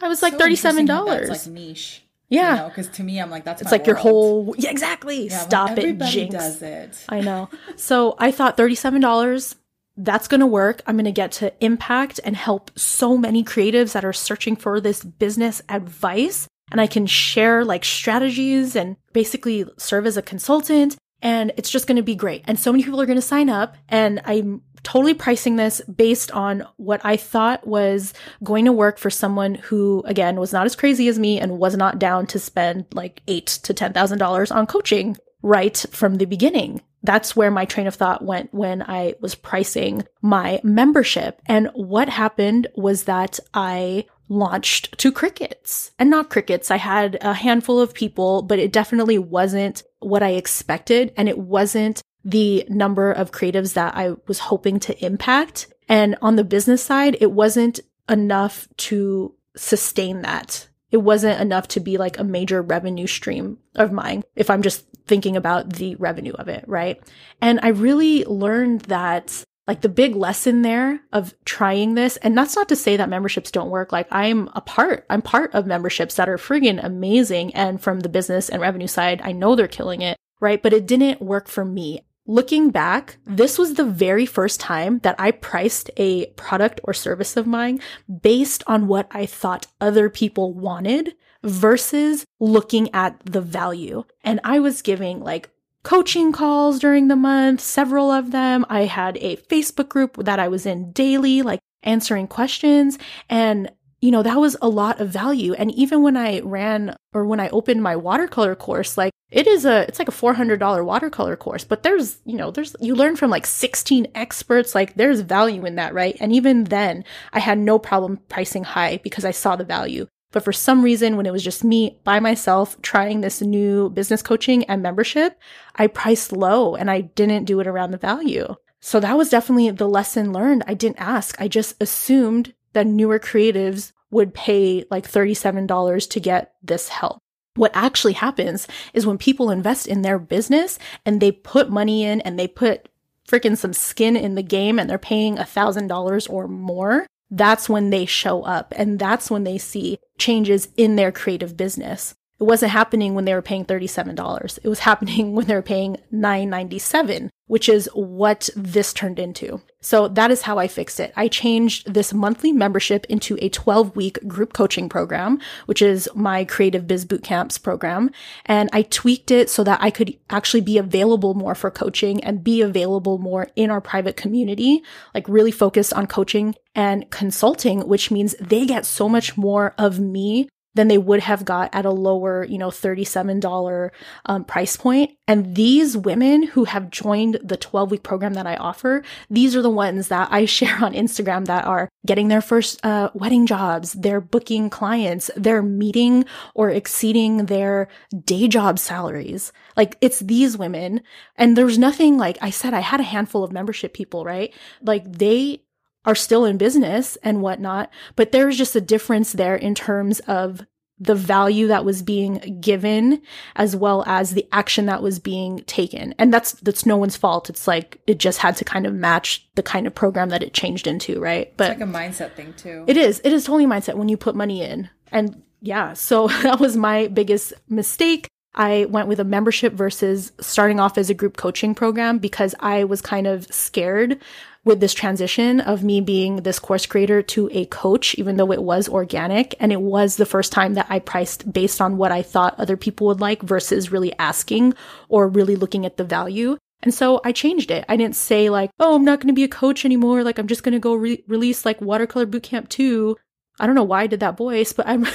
I 0.00 0.08
was 0.08 0.22
like 0.22 0.32
So 0.34 0.38
thirty-seven 0.38 0.80
interesting 0.80 0.86
that 0.86 1.10
dollars. 1.10 1.28
That's 1.28 1.46
like 1.46 1.54
niche. 1.54 2.02
Yeah. 2.32 2.68
Because 2.68 2.88
to 2.88 3.02
me, 3.02 3.20
I'm 3.20 3.30
like, 3.30 3.44
that's 3.44 3.60
It's 3.60 3.70
like 3.72 3.86
your 3.86 3.96
whole 3.96 4.54
yeah, 4.56 4.70
exactly. 4.70 5.26
Yeah, 5.26 5.38
like, 5.38 5.42
Stop 5.42 5.78
it, 5.78 5.98
jinx. 6.00 6.34
does 6.34 6.62
it. 6.62 7.04
I 7.08 7.20
know. 7.20 7.50
So 7.76 8.14
I 8.18 8.30
thought 8.30 8.56
$37, 8.56 9.54
that's 9.98 10.28
going 10.28 10.40
to 10.40 10.46
work. 10.46 10.80
I'm 10.86 10.96
going 10.96 11.04
to 11.04 11.12
get 11.12 11.32
to 11.32 11.52
impact 11.62 12.20
and 12.24 12.34
help 12.34 12.70
so 12.78 13.18
many 13.18 13.44
creatives 13.44 13.92
that 13.92 14.04
are 14.04 14.12
searching 14.14 14.56
for 14.56 14.80
this 14.80 15.04
business 15.04 15.60
advice. 15.68 16.48
And 16.70 16.80
I 16.80 16.86
can 16.86 17.06
share 17.06 17.66
like 17.66 17.84
strategies 17.84 18.74
and 18.76 18.96
basically 19.12 19.66
serve 19.76 20.06
as 20.06 20.16
a 20.16 20.22
consultant. 20.22 20.96
And 21.22 21.52
it's 21.56 21.70
just 21.70 21.86
going 21.86 21.96
to 21.96 22.02
be 22.02 22.14
great. 22.14 22.42
And 22.46 22.58
so 22.58 22.72
many 22.72 22.84
people 22.84 23.00
are 23.00 23.06
going 23.06 23.16
to 23.16 23.22
sign 23.22 23.48
up. 23.48 23.76
And 23.88 24.20
I'm 24.24 24.62
totally 24.82 25.14
pricing 25.14 25.56
this 25.56 25.80
based 25.82 26.30
on 26.32 26.66
what 26.76 27.00
I 27.04 27.16
thought 27.16 27.66
was 27.66 28.12
going 28.42 28.64
to 28.64 28.72
work 28.72 28.98
for 28.98 29.10
someone 29.10 29.54
who, 29.54 30.02
again, 30.06 30.40
was 30.40 30.52
not 30.52 30.66
as 30.66 30.76
crazy 30.76 31.08
as 31.08 31.18
me 31.18 31.38
and 31.38 31.58
was 31.58 31.76
not 31.76 31.98
down 31.98 32.26
to 32.28 32.38
spend 32.38 32.86
like 32.92 33.22
eight 33.28 33.46
to 33.46 33.72
ten 33.72 33.92
thousand 33.92 34.18
dollars 34.18 34.50
on 34.50 34.66
coaching 34.66 35.16
right 35.42 35.76
from 35.90 36.16
the 36.16 36.24
beginning. 36.24 36.82
That's 37.04 37.34
where 37.34 37.50
my 37.50 37.64
train 37.64 37.88
of 37.88 37.96
thought 37.96 38.24
went 38.24 38.54
when 38.54 38.82
I 38.82 39.14
was 39.20 39.34
pricing 39.34 40.06
my 40.20 40.60
membership. 40.62 41.40
And 41.46 41.68
what 41.74 42.08
happened 42.08 42.68
was 42.76 43.04
that 43.04 43.40
I 43.52 44.06
launched 44.28 44.96
to 44.98 45.12
crickets 45.12 45.90
and 45.98 46.08
not 46.08 46.30
crickets. 46.30 46.70
I 46.70 46.76
had 46.76 47.18
a 47.20 47.34
handful 47.34 47.80
of 47.80 47.94
people, 47.94 48.42
but 48.42 48.58
it 48.58 48.72
definitely 48.72 49.18
wasn't 49.18 49.82
what 50.00 50.22
I 50.22 50.30
expected. 50.30 51.12
And 51.16 51.28
it 51.28 51.38
wasn't 51.38 52.02
the 52.24 52.64
number 52.68 53.10
of 53.12 53.32
creatives 53.32 53.74
that 53.74 53.96
I 53.96 54.14
was 54.26 54.38
hoping 54.38 54.80
to 54.80 55.04
impact. 55.04 55.72
And 55.88 56.16
on 56.22 56.36
the 56.36 56.44
business 56.44 56.82
side, 56.82 57.16
it 57.20 57.32
wasn't 57.32 57.80
enough 58.08 58.68
to 58.76 59.34
sustain 59.56 60.22
that. 60.22 60.68
It 60.90 60.98
wasn't 60.98 61.40
enough 61.40 61.68
to 61.68 61.80
be 61.80 61.96
like 61.96 62.18
a 62.18 62.24
major 62.24 62.62
revenue 62.62 63.06
stream 63.06 63.58
of 63.74 63.92
mine 63.92 64.22
if 64.36 64.50
I'm 64.50 64.62
just 64.62 64.84
thinking 65.06 65.36
about 65.36 65.72
the 65.74 65.96
revenue 65.96 66.32
of 66.34 66.48
it, 66.48 66.64
right? 66.66 67.02
And 67.40 67.60
I 67.62 67.68
really 67.68 68.24
learned 68.24 68.82
that 68.82 69.44
like 69.66 69.80
the 69.80 69.88
big 69.88 70.16
lesson 70.16 70.62
there 70.62 71.00
of 71.12 71.34
trying 71.44 71.94
this, 71.94 72.16
and 72.18 72.36
that's 72.36 72.56
not 72.56 72.68
to 72.68 72.76
say 72.76 72.96
that 72.96 73.08
memberships 73.08 73.50
don't 73.50 73.70
work. 73.70 73.92
Like 73.92 74.08
I'm 74.10 74.48
a 74.54 74.60
part, 74.60 75.06
I'm 75.08 75.22
part 75.22 75.54
of 75.54 75.66
memberships 75.66 76.16
that 76.16 76.28
are 76.28 76.36
friggin' 76.36 76.84
amazing. 76.84 77.54
And 77.54 77.80
from 77.80 78.00
the 78.00 78.08
business 78.08 78.48
and 78.48 78.60
revenue 78.60 78.88
side, 78.88 79.20
I 79.22 79.32
know 79.32 79.54
they're 79.54 79.68
killing 79.68 80.02
it, 80.02 80.18
right? 80.40 80.62
But 80.62 80.72
it 80.72 80.86
didn't 80.86 81.22
work 81.22 81.48
for 81.48 81.64
me. 81.64 82.00
Looking 82.26 82.70
back, 82.70 83.18
this 83.24 83.58
was 83.58 83.74
the 83.74 83.84
very 83.84 84.26
first 84.26 84.60
time 84.60 85.00
that 85.00 85.16
I 85.18 85.32
priced 85.32 85.90
a 85.96 86.26
product 86.32 86.80
or 86.84 86.94
service 86.94 87.36
of 87.36 87.48
mine 87.48 87.80
based 88.22 88.62
on 88.68 88.86
what 88.86 89.08
I 89.10 89.26
thought 89.26 89.66
other 89.80 90.08
people 90.08 90.54
wanted 90.54 91.14
versus 91.42 92.24
looking 92.38 92.94
at 92.94 93.18
the 93.24 93.40
value. 93.40 94.04
And 94.22 94.38
I 94.44 94.60
was 94.60 94.82
giving 94.82 95.20
like 95.20 95.50
coaching 95.82 96.32
calls 96.32 96.78
during 96.78 97.08
the 97.08 97.16
month, 97.16 97.60
several 97.60 98.10
of 98.10 98.30
them. 98.30 98.64
I 98.68 98.82
had 98.82 99.16
a 99.18 99.36
Facebook 99.36 99.88
group 99.88 100.16
that 100.24 100.38
I 100.38 100.48
was 100.48 100.66
in 100.66 100.92
daily, 100.92 101.42
like 101.42 101.60
answering 101.82 102.28
questions. 102.28 102.98
And, 103.28 103.70
you 104.00 104.10
know, 104.10 104.22
that 104.22 104.38
was 104.38 104.56
a 104.62 104.68
lot 104.68 105.00
of 105.00 105.08
value. 105.08 105.54
And 105.54 105.72
even 105.72 106.02
when 106.02 106.16
I 106.16 106.40
ran 106.40 106.96
or 107.12 107.24
when 107.26 107.40
I 107.40 107.48
opened 107.48 107.82
my 107.82 107.96
watercolor 107.96 108.54
course, 108.54 108.96
like 108.96 109.12
it 109.30 109.46
is 109.46 109.64
a, 109.64 109.82
it's 109.88 109.98
like 109.98 110.08
a 110.08 110.12
$400 110.12 110.84
watercolor 110.84 111.36
course, 111.36 111.64
but 111.64 111.82
there's, 111.82 112.20
you 112.24 112.36
know, 112.36 112.50
there's, 112.50 112.76
you 112.80 112.94
learn 112.94 113.16
from 113.16 113.30
like 113.30 113.46
16 113.46 114.06
experts. 114.14 114.74
Like 114.74 114.94
there's 114.94 115.20
value 115.20 115.64
in 115.64 115.76
that, 115.76 115.94
right? 115.94 116.16
And 116.20 116.32
even 116.32 116.64
then 116.64 117.04
I 117.32 117.38
had 117.38 117.58
no 117.58 117.78
problem 117.78 118.18
pricing 118.28 118.64
high 118.64 118.98
because 118.98 119.24
I 119.24 119.30
saw 119.30 119.56
the 119.56 119.64
value. 119.64 120.06
But 120.32 120.42
for 120.42 120.52
some 120.52 120.82
reason, 120.82 121.16
when 121.16 121.26
it 121.26 121.32
was 121.32 121.44
just 121.44 121.62
me 121.62 121.98
by 122.04 122.18
myself 122.18 122.80
trying 122.82 123.20
this 123.20 123.40
new 123.40 123.90
business 123.90 124.22
coaching 124.22 124.64
and 124.64 124.82
membership, 124.82 125.38
I 125.76 125.86
priced 125.86 126.32
low 126.32 126.74
and 126.74 126.90
I 126.90 127.02
didn't 127.02 127.44
do 127.44 127.60
it 127.60 127.66
around 127.66 127.92
the 127.92 127.98
value. 127.98 128.54
So 128.80 128.98
that 128.98 129.16
was 129.16 129.30
definitely 129.30 129.70
the 129.70 129.88
lesson 129.88 130.32
learned. 130.32 130.64
I 130.66 130.74
didn't 130.74 131.00
ask. 131.00 131.40
I 131.40 131.46
just 131.46 131.80
assumed 131.80 132.54
that 132.72 132.86
newer 132.86 133.20
creatives 133.20 133.92
would 134.10 134.34
pay 134.34 134.84
like 134.90 135.10
$37 135.10 136.10
to 136.10 136.20
get 136.20 136.54
this 136.62 136.88
help. 136.88 137.18
What 137.54 137.72
actually 137.74 138.14
happens 138.14 138.66
is 138.94 139.06
when 139.06 139.18
people 139.18 139.50
invest 139.50 139.86
in 139.86 140.02
their 140.02 140.18
business 140.18 140.78
and 141.04 141.20
they 141.20 141.30
put 141.30 141.70
money 141.70 142.04
in 142.04 142.20
and 142.22 142.38
they 142.38 142.48
put 142.48 142.88
freaking 143.28 143.56
some 143.56 143.72
skin 143.72 144.16
in 144.16 144.34
the 144.34 144.42
game 144.42 144.78
and 144.78 144.88
they're 144.88 144.98
paying 144.98 145.36
$1,000 145.36 146.30
or 146.30 146.48
more, 146.48 147.06
that's 147.32 147.68
when 147.68 147.88
they 147.90 148.04
show 148.04 148.42
up 148.42 148.74
and 148.76 148.98
that's 148.98 149.30
when 149.30 149.44
they 149.44 149.56
see 149.56 149.98
changes 150.18 150.68
in 150.76 150.96
their 150.96 151.10
creative 151.10 151.56
business. 151.56 152.14
It 152.38 152.44
wasn't 152.44 152.72
happening 152.72 153.14
when 153.14 153.24
they 153.24 153.34
were 153.34 153.42
paying 153.42 153.64
$37. 153.64 154.58
It 154.62 154.68
was 154.68 154.78
happening 154.90 155.34
when 155.34 155.46
they 155.46 155.54
were 155.54 155.62
paying 155.62 155.96
$9.97, 156.12 157.30
which 157.46 157.68
is 157.68 157.88
what 157.94 158.50
this 158.54 158.92
turned 158.92 159.18
into. 159.18 159.62
So 159.82 160.08
that 160.08 160.30
is 160.30 160.42
how 160.42 160.58
I 160.58 160.68
fixed 160.68 161.00
it. 161.00 161.12
I 161.16 161.28
changed 161.28 161.92
this 161.92 162.14
monthly 162.14 162.52
membership 162.52 163.04
into 163.06 163.36
a 163.42 163.48
12 163.50 163.94
week 163.94 164.26
group 164.26 164.54
coaching 164.54 164.88
program, 164.88 165.40
which 165.66 165.82
is 165.82 166.08
my 166.14 166.44
creative 166.44 166.86
biz 166.86 167.04
bootcamps 167.04 167.60
program. 167.62 168.10
And 168.46 168.70
I 168.72 168.82
tweaked 168.82 169.30
it 169.30 169.50
so 169.50 169.64
that 169.64 169.80
I 169.82 169.90
could 169.90 170.16
actually 170.30 170.62
be 170.62 170.78
available 170.78 171.34
more 171.34 171.54
for 171.54 171.70
coaching 171.70 172.22
and 172.24 172.44
be 172.44 172.62
available 172.62 173.18
more 173.18 173.48
in 173.56 173.70
our 173.70 173.80
private 173.80 174.16
community, 174.16 174.82
like 175.14 175.28
really 175.28 175.50
focused 175.50 175.92
on 175.92 176.06
coaching 176.06 176.54
and 176.74 177.10
consulting, 177.10 177.86
which 177.86 178.10
means 178.10 178.34
they 178.40 178.64
get 178.64 178.86
so 178.86 179.08
much 179.08 179.36
more 179.36 179.74
of 179.76 179.98
me 179.98 180.48
than 180.74 180.88
they 180.88 180.98
would 180.98 181.20
have 181.20 181.44
got 181.44 181.74
at 181.74 181.84
a 181.84 181.90
lower, 181.90 182.44
you 182.44 182.58
know, 182.58 182.68
$37 182.68 183.90
um, 184.26 184.44
price 184.44 184.76
point. 184.76 185.16
And 185.28 185.54
these 185.54 185.96
women 185.96 186.42
who 186.42 186.64
have 186.64 186.90
joined 186.90 187.38
the 187.42 187.56
12 187.56 187.90
week 187.90 188.02
program 188.02 188.34
that 188.34 188.46
I 188.46 188.56
offer, 188.56 189.02
these 189.30 189.54
are 189.54 189.62
the 189.62 189.70
ones 189.70 190.08
that 190.08 190.28
I 190.30 190.44
share 190.52 190.82
on 190.82 190.94
Instagram 190.94 191.46
that 191.46 191.64
are 191.64 191.88
getting 192.06 192.28
their 192.28 192.40
first 192.40 192.84
uh, 192.84 193.10
wedding 193.14 193.46
jobs, 193.46 193.92
they're 193.92 194.20
booking 194.20 194.70
clients, 194.70 195.30
they're 195.36 195.62
meeting 195.62 196.24
or 196.54 196.70
exceeding 196.70 197.46
their 197.46 197.88
day 198.24 198.48
job 198.48 198.78
salaries. 198.78 199.52
Like 199.76 199.96
it's 200.00 200.20
these 200.20 200.56
women. 200.56 201.02
And 201.36 201.56
there's 201.56 201.78
nothing 201.78 202.18
like 202.18 202.38
I 202.40 202.50
said, 202.50 202.74
I 202.74 202.80
had 202.80 203.00
a 203.00 203.04
handful 203.04 203.44
of 203.44 203.52
membership 203.52 203.94
people, 203.94 204.24
right? 204.24 204.54
Like 204.82 205.10
they 205.10 205.62
are 206.04 206.14
still 206.14 206.44
in 206.44 206.56
business 206.56 207.16
and 207.22 207.42
whatnot, 207.42 207.90
but 208.16 208.32
there's 208.32 208.58
just 208.58 208.76
a 208.76 208.80
difference 208.80 209.32
there 209.32 209.56
in 209.56 209.74
terms 209.74 210.20
of 210.20 210.66
the 211.02 211.14
value 211.16 211.66
that 211.66 211.84
was 211.84 212.00
being 212.00 212.60
given 212.60 213.20
as 213.56 213.74
well 213.74 214.04
as 214.06 214.30
the 214.30 214.46
action 214.52 214.86
that 214.86 215.02
was 215.02 215.18
being 215.18 215.58
taken. 215.64 216.14
And 216.16 216.32
that's 216.32 216.52
that's 216.52 216.86
no 216.86 216.96
one's 216.96 217.16
fault. 217.16 217.50
It's 217.50 217.66
like 217.66 218.00
it 218.06 218.18
just 218.18 218.38
had 218.38 218.56
to 218.58 218.64
kind 218.64 218.86
of 218.86 218.94
match 218.94 219.48
the 219.56 219.64
kind 219.64 219.88
of 219.88 219.94
program 219.94 220.28
that 220.28 220.44
it 220.44 220.54
changed 220.54 220.86
into, 220.86 221.20
right? 221.20 221.52
But 221.56 221.72
it's 221.72 221.80
like 221.80 221.88
a 221.88 221.92
mindset 221.92 222.34
thing 222.34 222.54
too. 222.54 222.84
It 222.86 222.96
is. 222.96 223.20
It 223.24 223.32
is 223.32 223.44
totally 223.44 223.66
mindset 223.66 223.96
when 223.96 224.08
you 224.08 224.16
put 224.16 224.36
money 224.36 224.62
in. 224.62 224.88
And 225.10 225.42
yeah, 225.60 225.94
so 225.94 226.28
that 226.42 226.60
was 226.60 226.76
my 226.76 227.08
biggest 227.08 227.52
mistake. 227.68 228.28
I 228.54 228.84
went 228.90 229.08
with 229.08 229.18
a 229.18 229.24
membership 229.24 229.72
versus 229.72 230.30
starting 230.40 230.78
off 230.78 230.98
as 230.98 231.10
a 231.10 231.14
group 231.14 231.36
coaching 231.36 231.74
program 231.74 232.18
because 232.18 232.54
I 232.60 232.84
was 232.84 233.00
kind 233.00 233.26
of 233.26 233.46
scared 233.46 234.20
with 234.64 234.80
this 234.80 234.94
transition 234.94 235.60
of 235.60 235.82
me 235.82 236.00
being 236.00 236.36
this 236.36 236.58
course 236.58 236.86
creator 236.86 237.20
to 237.22 237.48
a 237.52 237.66
coach, 237.66 238.14
even 238.14 238.36
though 238.36 238.52
it 238.52 238.62
was 238.62 238.88
organic. 238.88 239.54
And 239.58 239.72
it 239.72 239.80
was 239.80 240.16
the 240.16 240.26
first 240.26 240.52
time 240.52 240.74
that 240.74 240.86
I 240.88 241.00
priced 241.00 241.52
based 241.52 241.80
on 241.80 241.96
what 241.96 242.12
I 242.12 242.22
thought 242.22 242.58
other 242.58 242.76
people 242.76 243.08
would 243.08 243.20
like 243.20 243.42
versus 243.42 243.90
really 243.90 244.16
asking 244.18 244.74
or 245.08 245.28
really 245.28 245.56
looking 245.56 245.84
at 245.84 245.96
the 245.96 246.04
value. 246.04 246.58
And 246.82 246.94
so 246.94 247.20
I 247.24 247.32
changed 247.32 247.70
it. 247.70 247.84
I 247.88 247.96
didn't 247.96 248.16
say 248.16 248.50
like, 248.50 248.70
oh, 248.78 248.94
I'm 248.94 249.04
not 249.04 249.20
going 249.20 249.28
to 249.28 249.34
be 249.34 249.44
a 249.44 249.48
coach 249.48 249.84
anymore. 249.84 250.22
Like 250.22 250.38
I'm 250.38 250.48
just 250.48 250.62
going 250.62 250.72
to 250.72 250.80
go 250.80 250.94
re- 250.94 251.24
release 251.26 251.64
like 251.64 251.80
Watercolor 251.80 252.26
Bootcamp 252.26 252.68
2. 252.68 253.16
I 253.60 253.66
don't 253.66 253.76
know 253.76 253.84
why 253.84 254.02
I 254.02 254.06
did 254.06 254.20
that 254.20 254.36
voice, 254.36 254.72
but 254.72 254.86
I'm 254.88 255.06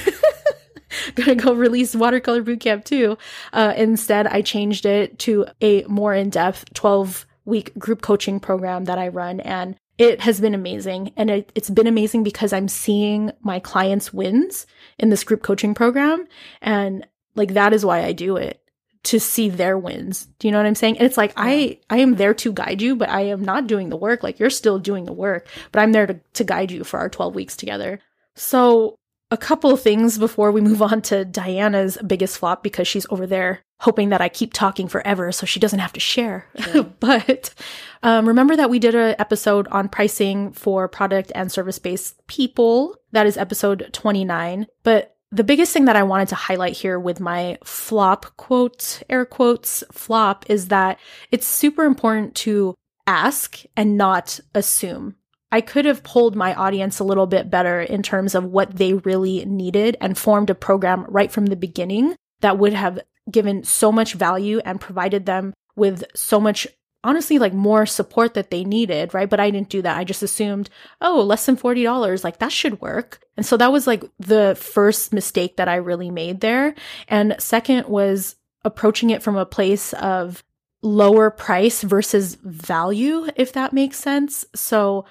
gonna 1.14 1.34
go 1.34 1.52
release 1.52 1.94
Watercolor 1.94 2.42
Bootcamp 2.42 2.84
2. 2.84 3.18
Uh, 3.52 3.74
instead, 3.76 4.26
I 4.26 4.42
changed 4.42 4.86
it 4.86 5.18
to 5.20 5.46
a 5.60 5.84
more 5.84 6.14
in-depth 6.14 6.72
12 6.74 7.26
week 7.48 7.76
group 7.78 8.02
coaching 8.02 8.38
program 8.38 8.84
that 8.84 8.98
I 8.98 9.08
run. 9.08 9.40
And 9.40 9.76
it 9.96 10.20
has 10.20 10.40
been 10.40 10.54
amazing. 10.54 11.12
And 11.16 11.30
it, 11.30 11.50
has 11.56 11.70
been 11.70 11.86
amazing 11.86 12.22
because 12.22 12.52
I'm 12.52 12.68
seeing 12.68 13.32
my 13.40 13.58
clients' 13.58 14.12
wins 14.12 14.66
in 14.98 15.08
this 15.08 15.24
group 15.24 15.42
coaching 15.42 15.74
program. 15.74 16.26
And 16.62 17.06
like, 17.34 17.54
that 17.54 17.72
is 17.72 17.84
why 17.84 18.04
I 18.04 18.12
do 18.12 18.36
it 18.36 18.62
to 19.04 19.18
see 19.18 19.48
their 19.48 19.78
wins. 19.78 20.26
Do 20.38 20.46
you 20.46 20.52
know 20.52 20.58
what 20.58 20.66
I'm 20.66 20.74
saying? 20.74 20.98
And 20.98 21.06
it's 21.06 21.16
like, 21.16 21.32
I, 21.36 21.80
I 21.88 21.98
am 21.98 22.16
there 22.16 22.34
to 22.34 22.52
guide 22.52 22.82
you, 22.82 22.94
but 22.94 23.08
I 23.08 23.22
am 23.22 23.42
not 23.42 23.66
doing 23.66 23.88
the 23.88 23.96
work. 23.96 24.22
Like 24.22 24.38
you're 24.38 24.50
still 24.50 24.78
doing 24.78 25.06
the 25.06 25.12
work, 25.12 25.46
but 25.72 25.80
I'm 25.80 25.92
there 25.92 26.06
to, 26.06 26.20
to 26.34 26.44
guide 26.44 26.70
you 26.70 26.84
for 26.84 27.00
our 27.00 27.08
12 27.08 27.34
weeks 27.34 27.56
together. 27.56 28.00
So 28.34 28.97
a 29.30 29.36
couple 29.36 29.70
of 29.70 29.82
things 29.82 30.18
before 30.18 30.50
we 30.50 30.60
move 30.60 30.80
on 30.80 31.02
to 31.02 31.24
Dianuh's 31.24 31.98
biggest 32.06 32.38
flop 32.38 32.62
because 32.62 32.88
she's 32.88 33.06
over 33.10 33.26
there 33.26 33.60
hoping 33.80 34.08
that 34.08 34.20
I 34.20 34.28
keep 34.28 34.52
talking 34.52 34.88
forever 34.88 35.30
so 35.32 35.46
she 35.46 35.60
doesn't 35.60 35.78
have 35.78 35.92
to 35.92 36.00
share. 36.00 36.46
Sure. 36.58 36.82
but 37.00 37.54
um, 38.02 38.26
remember 38.26 38.56
that 38.56 38.70
we 38.70 38.78
did 38.78 38.94
an 38.94 39.14
episode 39.18 39.68
on 39.68 39.88
pricing 39.88 40.52
for 40.52 40.88
product 40.88 41.30
and 41.34 41.52
service 41.52 41.78
based 41.78 42.26
people. 42.26 42.96
That 43.12 43.26
is 43.26 43.36
episode 43.36 43.90
29. 43.92 44.66
But 44.82 45.16
the 45.30 45.44
biggest 45.44 45.72
thing 45.72 45.84
that 45.84 45.96
I 45.96 46.02
wanted 46.02 46.28
to 46.28 46.34
highlight 46.34 46.76
here 46.76 46.98
with 46.98 47.20
my 47.20 47.58
flop 47.62 48.36
quote, 48.36 49.02
air 49.10 49.26
quotes, 49.26 49.84
flop 49.92 50.46
is 50.48 50.68
that 50.68 50.98
it's 51.30 51.46
super 51.46 51.84
important 51.84 52.34
to 52.36 52.74
ask 53.06 53.62
and 53.76 53.96
not 53.96 54.40
assume. 54.54 55.16
I 55.50 55.60
could 55.60 55.84
have 55.84 56.02
pulled 56.02 56.36
my 56.36 56.54
audience 56.54 56.98
a 56.98 57.04
little 57.04 57.26
bit 57.26 57.50
better 57.50 57.80
in 57.80 58.02
terms 58.02 58.34
of 58.34 58.44
what 58.44 58.76
they 58.76 58.94
really 58.94 59.44
needed 59.44 59.96
and 60.00 60.18
formed 60.18 60.50
a 60.50 60.54
program 60.54 61.04
right 61.08 61.32
from 61.32 61.46
the 61.46 61.56
beginning 61.56 62.14
that 62.40 62.58
would 62.58 62.74
have 62.74 63.00
given 63.30 63.64
so 63.64 63.90
much 63.90 64.14
value 64.14 64.60
and 64.64 64.80
provided 64.80 65.26
them 65.26 65.54
with 65.76 66.04
so 66.14 66.40
much 66.40 66.66
honestly 67.04 67.38
like 67.38 67.52
more 67.54 67.86
support 67.86 68.34
that 68.34 68.50
they 68.50 68.64
needed, 68.64 69.14
right? 69.14 69.30
But 69.30 69.40
I 69.40 69.50
didn't 69.50 69.68
do 69.68 69.82
that. 69.82 69.96
I 69.96 70.04
just 70.04 70.22
assumed, 70.22 70.68
oh, 71.00 71.22
less 71.22 71.46
than 71.46 71.56
$40, 71.56 72.24
like 72.24 72.38
that 72.38 72.52
should 72.52 72.80
work. 72.80 73.20
And 73.36 73.46
so 73.46 73.56
that 73.56 73.72
was 73.72 73.86
like 73.86 74.04
the 74.18 74.56
first 74.60 75.12
mistake 75.12 75.56
that 75.56 75.68
I 75.68 75.76
really 75.76 76.10
made 76.10 76.40
there. 76.40 76.74
And 77.06 77.36
second 77.38 77.86
was 77.86 78.36
approaching 78.64 79.10
it 79.10 79.22
from 79.22 79.36
a 79.36 79.46
place 79.46 79.92
of 79.94 80.42
lower 80.82 81.30
price 81.30 81.82
versus 81.82 82.36
value, 82.42 83.28
if 83.36 83.52
that 83.52 83.72
makes 83.72 83.98
sense. 83.98 84.44
So 84.54 85.04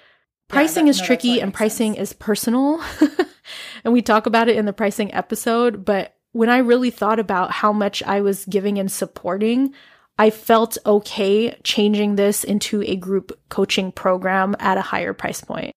pricing 0.48 0.88
yeah, 0.88 0.94
that, 0.94 0.96
is 0.96 1.00
no, 1.01 1.06
tricky 1.06 1.42
and 1.42 1.54
pricing 1.54 1.96
sense. 1.96 2.12
is 2.12 2.13
personal. 2.13 2.82
and 3.84 3.94
we 3.94 4.01
talk 4.01 4.25
about 4.25 4.48
it 4.48 4.58
in 4.58 4.66
the 4.66 4.74
pricing 4.74 5.13
episode. 5.13 5.86
But 5.86 6.16
when 6.32 6.50
I 6.50 6.58
really 6.60 6.92
thought 6.92 7.20
about 7.20 7.51
how 7.51 7.74
much 7.74 8.04
I 8.04 8.22
was 8.22 8.46
giving 8.46 8.77
and 8.77 8.92
supporting, 8.92 9.74
I 10.20 10.30
felt 10.30 10.77
okay 10.86 11.58
changing 11.63 12.16
this 12.16 12.44
into 12.44 12.82
a 12.84 12.96
group 12.96 13.38
coaching 13.50 13.92
program 13.92 14.56
at 14.60 14.77
a 14.77 14.82
higher 14.82 15.13
price 15.13 15.42
point. 15.42 15.74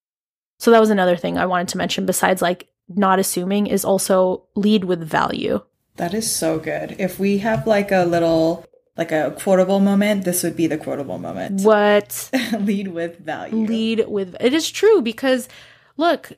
So 0.58 0.70
that 0.70 0.80
was 0.80 0.90
another 0.90 1.16
thing 1.16 1.38
I 1.38 1.46
wanted 1.46 1.68
to 1.68 1.78
mention 1.78 2.06
besides 2.06 2.42
like 2.42 2.68
not 2.88 3.18
assuming 3.18 3.66
is 3.66 3.84
also 3.84 4.44
lead 4.54 4.84
with 4.84 5.02
value. 5.02 5.62
That 5.96 6.14
is 6.14 6.30
so 6.30 6.58
good. 6.58 6.96
If 6.98 7.18
we 7.18 7.38
have 7.38 7.66
like 7.66 7.92
a 7.92 8.04
little 8.04 8.64
like 9.00 9.12
a 9.12 9.34
quotable 9.38 9.80
moment, 9.80 10.26
this 10.26 10.42
would 10.42 10.54
be 10.54 10.66
the 10.66 10.76
quotable 10.76 11.18
moment. 11.18 11.62
What? 11.62 12.30
lead 12.60 12.88
with 12.88 13.18
value. 13.18 13.66
Lead 13.66 14.04
with 14.06 14.36
it 14.38 14.52
is 14.52 14.70
true 14.70 15.00
because 15.00 15.48
look, 15.96 16.32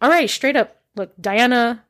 all 0.00 0.08
right, 0.08 0.30
straight 0.30 0.54
up, 0.54 0.80
look, 0.94 1.12
Dianuh 1.20 1.80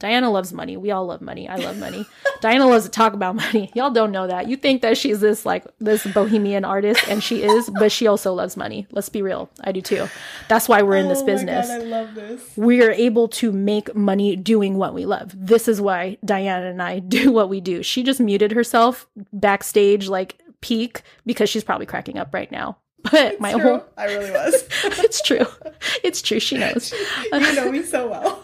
Dianuh 0.00 0.30
loves 0.30 0.52
money. 0.52 0.76
We 0.76 0.92
all 0.92 1.06
love 1.06 1.20
money. 1.20 1.48
I 1.48 1.56
love 1.56 1.76
money. 1.76 2.06
Dianuh 2.40 2.68
loves 2.68 2.84
to 2.84 2.90
talk 2.90 3.14
about 3.14 3.34
money. 3.34 3.70
Y'all 3.74 3.90
don't 3.90 4.12
know 4.12 4.28
that. 4.28 4.48
You 4.48 4.56
think 4.56 4.82
that 4.82 4.96
she's 4.96 5.18
this 5.20 5.44
like 5.44 5.64
this 5.80 6.06
bohemian 6.06 6.64
artist, 6.64 7.02
and 7.08 7.22
she 7.22 7.42
is, 7.42 7.68
but 7.78 7.90
she 7.90 8.06
also 8.06 8.32
loves 8.32 8.56
money. 8.56 8.86
Let's 8.92 9.08
be 9.08 9.22
real. 9.22 9.50
I 9.64 9.72
do 9.72 9.80
too. 9.80 10.08
That's 10.48 10.68
why 10.68 10.82
we're 10.82 10.96
in 10.96 11.08
this 11.08 11.22
oh 11.22 11.26
business. 11.26 11.66
God, 11.66 11.80
I 11.80 11.84
love 11.84 12.14
this. 12.14 12.42
We 12.56 12.82
are 12.84 12.92
able 12.92 13.26
to 13.28 13.50
make 13.50 13.94
money 13.96 14.36
doing 14.36 14.76
what 14.76 14.94
we 14.94 15.04
love. 15.04 15.32
This 15.34 15.66
is 15.66 15.80
why 15.80 16.18
Dianuh 16.24 16.70
and 16.70 16.80
I 16.82 16.98
do 17.16 17.32
what 17.32 17.48
we 17.48 17.60
do. 17.60 17.82
She 17.82 18.04
just 18.04 18.20
muted 18.20 18.52
herself 18.52 19.08
backstage, 19.32 20.08
like 20.08 20.38
peak, 20.60 21.02
because 21.26 21.50
she's 21.50 21.64
probably 21.64 21.86
cracking 21.86 22.18
up 22.18 22.32
right 22.32 22.50
now. 22.52 22.78
But 23.10 23.14
it's 23.32 23.40
my 23.40 23.52
true. 23.52 23.62
whole 23.62 23.84
I 23.96 24.06
really 24.06 24.30
was. 24.32 24.64
it's 24.84 25.22
true. 25.22 25.46
It's 26.02 26.20
true. 26.20 26.40
She 26.40 26.58
knows. 26.58 26.92
you 27.32 27.54
know 27.54 27.70
me 27.70 27.82
so 27.84 28.08
well. 28.08 28.42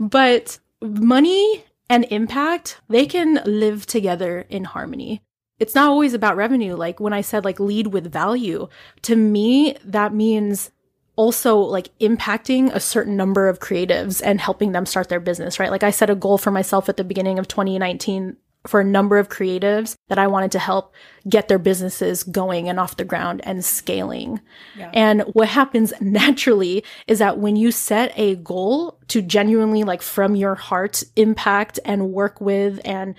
But 0.00 0.58
money 0.82 1.64
and 1.88 2.06
impact, 2.10 2.80
they 2.88 3.06
can 3.06 3.40
live 3.44 3.86
together 3.86 4.46
in 4.48 4.64
harmony. 4.64 5.22
It's 5.58 5.74
not 5.74 5.88
always 5.88 6.14
about 6.14 6.36
revenue. 6.36 6.74
Like 6.74 7.00
when 7.00 7.12
I 7.12 7.20
said 7.20 7.44
like 7.44 7.60
lead 7.60 7.88
with 7.88 8.12
value, 8.12 8.68
to 9.02 9.16
me, 9.16 9.76
that 9.84 10.12
means 10.12 10.70
also 11.14 11.56
like 11.56 11.96
impacting 11.98 12.74
a 12.74 12.80
certain 12.80 13.16
number 13.16 13.48
of 13.48 13.60
creatives 13.60 14.22
and 14.24 14.40
helping 14.40 14.72
them 14.72 14.86
start 14.86 15.08
their 15.08 15.20
business, 15.20 15.60
right? 15.60 15.70
Like 15.70 15.82
I 15.82 15.90
set 15.90 16.10
a 16.10 16.14
goal 16.14 16.38
for 16.38 16.50
myself 16.50 16.88
at 16.88 16.96
the 16.96 17.04
beginning 17.04 17.38
of 17.38 17.48
2019 17.48 18.36
for 18.66 18.80
a 18.80 18.84
number 18.84 19.18
of 19.18 19.28
creatives 19.28 19.96
that 20.08 20.18
I 20.18 20.26
wanted 20.26 20.52
to 20.52 20.58
help 20.58 20.94
get 21.28 21.48
their 21.48 21.58
businesses 21.58 22.22
going 22.22 22.68
and 22.68 22.78
off 22.78 22.96
the 22.96 23.04
ground 23.04 23.40
and 23.44 23.64
scaling. 23.64 24.40
Yeah. 24.76 24.90
And 24.94 25.22
what 25.32 25.48
happens 25.48 25.92
naturally 26.00 26.84
is 27.06 27.18
that 27.18 27.38
when 27.38 27.56
you 27.56 27.72
set 27.72 28.12
a 28.16 28.36
goal 28.36 28.98
to 29.08 29.22
genuinely 29.22 29.82
like 29.84 30.02
from 30.02 30.36
your 30.36 30.54
heart 30.54 31.02
impact 31.16 31.80
and 31.84 32.12
work 32.12 32.40
with 32.40 32.80
and 32.84 33.14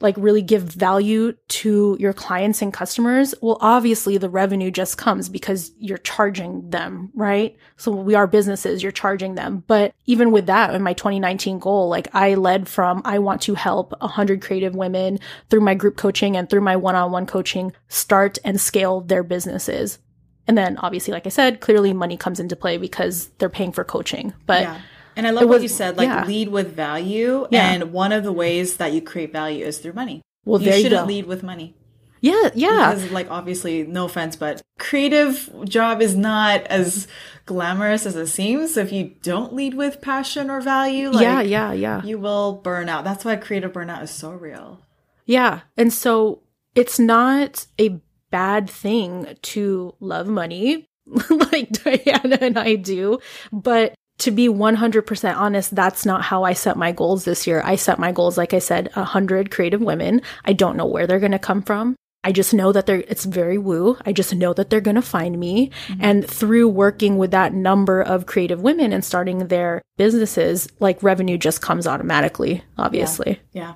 like 0.00 0.16
really 0.18 0.42
give 0.42 0.62
value 0.62 1.32
to 1.48 1.96
your 1.98 2.12
clients 2.12 2.62
and 2.62 2.72
customers, 2.72 3.34
well, 3.42 3.58
obviously 3.60 4.18
the 4.18 4.30
revenue 4.30 4.70
just 4.70 4.98
comes 4.98 5.28
because 5.28 5.72
you're 5.78 5.98
charging 5.98 6.68
them, 6.70 7.10
right? 7.14 7.56
So 7.76 7.90
we 7.90 8.14
are 8.14 8.26
businesses, 8.26 8.82
you're 8.82 8.92
charging 8.92 9.34
them. 9.34 9.64
But 9.66 9.94
even 10.06 10.30
with 10.30 10.46
that, 10.46 10.74
in 10.74 10.82
my 10.82 10.92
2019 10.92 11.58
goal, 11.58 11.88
like 11.88 12.08
I 12.14 12.34
led 12.34 12.68
from, 12.68 13.02
I 13.04 13.18
want 13.18 13.42
to 13.42 13.54
help 13.54 13.92
100 14.00 14.42
creative 14.42 14.74
women 14.74 15.18
through 15.50 15.60
my 15.60 15.74
group 15.74 15.96
coaching 15.96 16.36
and 16.36 16.48
through 16.48 16.60
my 16.60 16.76
one 16.76 16.94
on 16.94 17.10
one 17.10 17.26
coaching 17.26 17.72
start 17.88 18.38
and 18.44 18.60
scale 18.60 19.00
their 19.00 19.22
businesses. 19.22 19.98
And 20.46 20.56
then 20.56 20.78
obviously, 20.78 21.12
like 21.12 21.26
I 21.26 21.30
said, 21.30 21.60
clearly 21.60 21.92
money 21.92 22.16
comes 22.16 22.40
into 22.40 22.56
play 22.56 22.78
because 22.78 23.28
they're 23.38 23.50
paying 23.50 23.72
for 23.72 23.84
coaching. 23.84 24.32
But 24.46 24.62
yeah 24.62 24.80
and 25.18 25.26
I 25.26 25.30
love 25.30 25.48
was, 25.48 25.56
what 25.56 25.62
you 25.62 25.68
said, 25.68 25.98
like 25.98 26.06
yeah. 26.08 26.24
lead 26.24 26.48
with 26.48 26.74
value. 26.74 27.48
Yeah. 27.50 27.70
And 27.70 27.92
one 27.92 28.12
of 28.12 28.22
the 28.22 28.32
ways 28.32 28.76
that 28.76 28.92
you 28.92 29.02
create 29.02 29.32
value 29.32 29.66
is 29.66 29.78
through 29.78 29.94
money. 29.94 30.22
Well, 30.44 30.62
you 30.62 30.72
shouldn't 30.72 30.92
you 30.92 31.16
lead 31.16 31.26
with 31.26 31.42
money. 31.42 31.74
Yeah, 32.20 32.50
yeah. 32.54 32.94
Because, 32.94 33.10
like, 33.10 33.30
obviously, 33.30 33.84
no 33.84 34.04
offense, 34.04 34.36
but 34.36 34.62
creative 34.78 35.50
job 35.64 36.00
is 36.00 36.16
not 36.16 36.62
as 36.68 37.06
glamorous 37.46 38.06
as 38.06 38.16
it 38.16 38.28
seems. 38.28 38.74
So 38.74 38.80
if 38.80 38.92
you 38.92 39.14
don't 39.22 39.52
lead 39.52 39.74
with 39.74 40.00
passion 40.00 40.50
or 40.50 40.60
value, 40.60 41.10
like, 41.10 41.22
yeah, 41.22 41.40
yeah, 41.40 41.72
yeah, 41.72 42.02
you 42.04 42.18
will 42.18 42.54
burn 42.54 42.88
out. 42.88 43.04
That's 43.04 43.24
why 43.24 43.36
creative 43.36 43.72
burnout 43.72 44.02
is 44.02 44.10
so 44.10 44.30
real. 44.30 44.80
Yeah, 45.26 45.60
and 45.76 45.92
so 45.92 46.42
it's 46.74 46.98
not 46.98 47.66
a 47.78 48.00
bad 48.30 48.70
thing 48.70 49.36
to 49.42 49.94
love 50.00 50.26
money, 50.26 50.88
like 51.06 51.70
Dianuh 51.70 52.40
and 52.40 52.58
I 52.58 52.76
do, 52.76 53.18
but 53.52 53.94
to 54.18 54.30
be 54.30 54.48
100% 54.48 55.36
honest, 55.36 55.74
that's 55.74 56.04
not 56.04 56.22
how 56.22 56.42
I 56.42 56.52
set 56.52 56.76
my 56.76 56.92
goals 56.92 57.24
this 57.24 57.46
year. 57.46 57.62
I 57.64 57.76
set 57.76 57.98
my 57.98 58.12
goals, 58.12 58.36
like 58.36 58.52
I 58.52 58.58
said, 58.58 58.90
100 58.94 59.50
creative 59.50 59.80
women. 59.80 60.22
I 60.44 60.52
don't 60.52 60.76
know 60.76 60.86
where 60.86 61.06
they're 61.06 61.20
going 61.20 61.32
to 61.32 61.38
come 61.38 61.62
from. 61.62 61.94
I 62.24 62.32
just 62.32 62.52
know 62.52 62.72
that 62.72 62.86
they're, 62.86 63.04
it's 63.06 63.24
very 63.24 63.58
woo. 63.58 63.96
I 64.04 64.12
just 64.12 64.34
know 64.34 64.52
that 64.54 64.70
they're 64.70 64.80
going 64.80 64.96
to 64.96 65.02
find 65.02 65.38
me. 65.38 65.70
Mm-hmm. 65.86 66.00
And 66.00 66.28
through 66.28 66.68
working 66.68 67.16
with 67.16 67.30
that 67.30 67.54
number 67.54 68.02
of 68.02 68.26
creative 68.26 68.60
women 68.60 68.92
and 68.92 69.04
starting 69.04 69.46
their 69.46 69.82
businesses, 69.96 70.68
like 70.80 71.02
revenue 71.02 71.38
just 71.38 71.62
comes 71.62 71.86
automatically, 71.86 72.64
obviously. 72.76 73.40
Yeah. 73.52 73.62
yeah. 73.62 73.74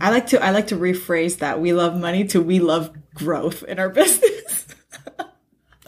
I 0.00 0.10
like 0.10 0.26
to, 0.28 0.44
I 0.44 0.50
like 0.50 0.66
to 0.68 0.76
rephrase 0.76 1.38
that. 1.38 1.60
We 1.60 1.72
love 1.72 1.96
money 1.96 2.24
to 2.28 2.42
we 2.42 2.58
love 2.58 2.94
growth 3.14 3.62
in 3.62 3.78
our 3.78 3.88
business. 3.90 4.66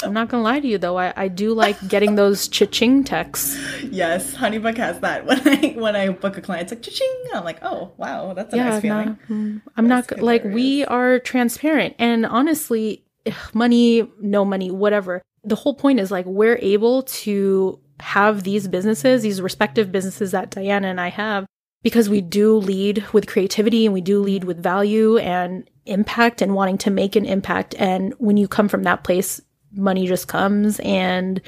I'm 0.03 0.13
not 0.13 0.29
gonna 0.29 0.43
lie 0.43 0.61
to 0.61 0.69
you 0.69 0.79
though. 0.79 0.99
I, 0.99 1.13
I 1.17 1.29
do 1.29 1.55
like 1.55 1.89
getting 1.89 2.17
those 2.17 2.49
cha-ching 2.49 3.05
texts. 3.05 3.59
Yes, 3.85 4.35
Honeybook 4.35 4.77
has 4.77 5.01
that. 5.01 5.27
When 5.27 5.49
I 5.49 5.75
when 5.77 5.97
I 5.97 6.09
book 6.11 6.37
a 6.37 6.41
client, 6.41 6.65
it's 6.65 6.73
like 6.73 6.83
cha-ching. 6.83 7.25
I'm 7.35 7.45
like, 7.45 7.59
oh 7.63 7.93
wow, 7.97 8.35
that's 8.35 8.53
a 8.55 8.57
yeah, 8.57 8.71
nice 8.71 8.83
feeling. 8.83 9.07
Not, 9.07 9.29
mm, 9.29 9.63
I'm 9.77 9.89
that's 9.89 10.11
not 10.11 10.19
hilarious. 10.19 10.45
like 10.45 10.55
we 10.55 10.85
are 10.85 11.19
transparent, 11.19 11.95
and 11.99 12.27
honestly, 12.27 13.05
money, 13.53 14.11
no 14.21 14.45
money, 14.45 14.71
whatever. 14.71 15.23
The 15.45 15.57
whole 15.57 15.75
point 15.75 16.01
is 16.01 16.11
like 16.11 16.27
we're 16.27 16.59
able 16.61 17.03
to 17.03 17.79
have 18.01 18.43
these 18.43 18.69
businesses, 18.69 19.23
these 19.23 19.41
respective 19.41 19.91
businesses 19.91 20.33
that 20.33 20.51
Dianuh 20.51 20.91
and 20.91 21.01
I 21.01 21.09
have, 21.09 21.47
because 21.83 22.09
we 22.09 22.21
do 22.21 22.57
lead 22.57 23.05
with 23.13 23.27
creativity 23.27 23.87
and 23.87 23.95
we 23.95 24.01
do 24.01 24.21
lead 24.21 24.45
with 24.45 24.63
value 24.63 25.19
and 25.19 25.69
impact 25.87 26.43
and 26.43 26.55
wanting 26.55 26.79
to 26.79 26.91
make 26.91 27.17
an 27.17 27.25
impact. 27.25 27.75
And 27.79 28.13
when 28.19 28.37
you 28.37 28.49
come 28.49 28.69
from 28.69 28.83
that 28.83 29.05
place, 29.05 29.41
money 29.73 30.07
just 30.07 30.29
comes 30.29 30.81
and 30.81 31.41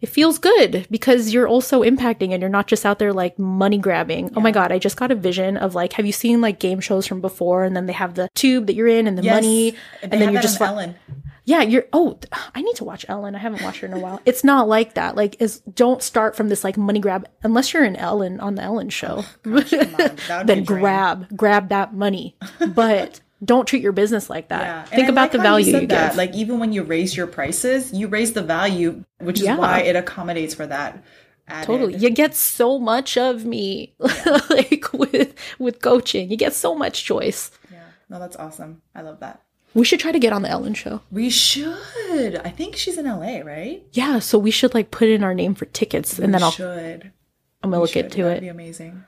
it 0.00 0.08
feels 0.08 0.38
good 0.38 0.86
because 0.90 1.32
you're 1.32 1.48
also 1.48 1.82
impacting 1.82 2.32
and 2.32 2.40
you're 2.40 2.50
not 2.50 2.66
just 2.66 2.84
out 2.84 2.98
there 2.98 3.12
like 3.12 3.38
money 3.38 3.78
grabbing. 3.78 4.26
Yeah. 4.26 4.32
Oh 4.36 4.40
my 4.40 4.50
god, 4.50 4.70
I 4.72 4.78
just 4.78 4.96
got 4.96 5.10
a 5.10 5.14
vision 5.14 5.56
of 5.56 5.74
like 5.74 5.94
have 5.94 6.04
you 6.06 6.12
seen 6.12 6.40
like 6.40 6.58
game 6.60 6.80
shows 6.80 7.06
from 7.06 7.20
before 7.20 7.64
and 7.64 7.74
then 7.74 7.86
they 7.86 7.92
have 7.92 8.14
the 8.14 8.28
tube 8.34 8.66
that 8.66 8.74
you're 8.74 8.88
in 8.88 9.06
and 9.06 9.16
the 9.16 9.22
yes, 9.22 9.34
money 9.34 9.74
and 10.02 10.12
then 10.12 10.32
you're 10.32 10.42
just 10.42 10.60
Ellen. 10.60 10.96
Yeah, 11.44 11.62
you're 11.62 11.84
oh, 11.92 12.18
I 12.54 12.60
need 12.60 12.74
to 12.76 12.84
watch 12.84 13.06
Ellen. 13.08 13.36
I 13.36 13.38
haven't 13.38 13.62
watched 13.62 13.80
her 13.80 13.86
in 13.86 13.92
a 13.92 13.98
while. 13.98 14.20
It's 14.26 14.42
not 14.42 14.68
like 14.68 14.94
that. 14.94 15.16
Like 15.16 15.40
is 15.40 15.60
don't 15.60 16.02
start 16.02 16.36
from 16.36 16.48
this 16.48 16.64
like 16.64 16.76
money 16.76 17.00
grab 17.00 17.26
unless 17.42 17.72
you're 17.72 17.84
in 17.84 17.96
Ellen 17.96 18.40
on 18.40 18.56
the 18.56 18.62
Ellen 18.62 18.90
show. 18.90 19.24
Oh, 19.46 19.62
gosh, 19.62 20.28
then 20.44 20.64
grab 20.64 21.28
grab 21.36 21.68
that 21.70 21.94
money. 21.94 22.36
But 22.74 23.20
don't 23.44 23.66
treat 23.66 23.82
your 23.82 23.92
business 23.92 24.30
like 24.30 24.48
that. 24.48 24.62
Yeah. 24.62 24.84
Think 24.84 25.08
about 25.08 25.22
like 25.22 25.32
the 25.32 25.38
value 25.38 25.66
you, 25.66 25.80
you 25.80 25.86
that. 25.88 26.10
give. 26.10 26.16
Like 26.16 26.34
even 26.34 26.58
when 26.58 26.72
you 26.72 26.82
raise 26.82 27.16
your 27.16 27.26
prices, 27.26 27.92
you 27.92 28.08
raise 28.08 28.32
the 28.32 28.42
value, 28.42 29.04
which 29.18 29.38
is 29.40 29.46
yeah. 29.46 29.56
why 29.56 29.80
it 29.80 29.96
accommodates 29.96 30.54
for 30.54 30.66
that. 30.66 31.02
Added. 31.48 31.66
Totally. 31.66 31.96
You 31.96 32.10
get 32.10 32.34
so 32.34 32.78
much 32.78 33.16
of 33.16 33.44
me 33.44 33.94
yeah. 34.00 34.40
like 34.50 34.92
with 34.92 35.34
with 35.58 35.80
coaching. 35.80 36.30
You 36.30 36.36
get 36.36 36.54
so 36.54 36.74
much 36.74 37.04
Joyce. 37.04 37.50
Yeah. 37.70 37.84
No, 38.08 38.18
that's 38.18 38.36
awesome. 38.36 38.82
I 38.94 39.02
love 39.02 39.20
that. 39.20 39.42
We 39.74 39.84
should 39.84 40.00
try 40.00 40.10
to 40.10 40.18
get 40.18 40.32
on 40.32 40.40
the 40.40 40.48
Ellen 40.48 40.72
show. 40.72 41.02
We 41.10 41.28
should. 41.28 42.36
I 42.36 42.48
think 42.48 42.76
she's 42.76 42.96
in 42.96 43.04
LA, 43.04 43.40
right? 43.40 43.84
Yeah, 43.92 44.20
so 44.20 44.38
we 44.38 44.50
should 44.50 44.72
like 44.72 44.90
put 44.90 45.08
in 45.08 45.22
our 45.22 45.34
name 45.34 45.54
for 45.54 45.66
tickets 45.66 46.18
we 46.18 46.24
and 46.24 46.32
then 46.32 46.42
I'll 46.42 46.50
should. 46.50 47.12
I'm 47.62 47.70
gonna 47.70 47.80
we 47.80 47.82
look 47.82 47.90
should. 47.90 48.06
into 48.06 48.22
That'd 48.22 48.38
it. 48.38 48.40
Be 48.40 48.48
amazing. 48.48 49.04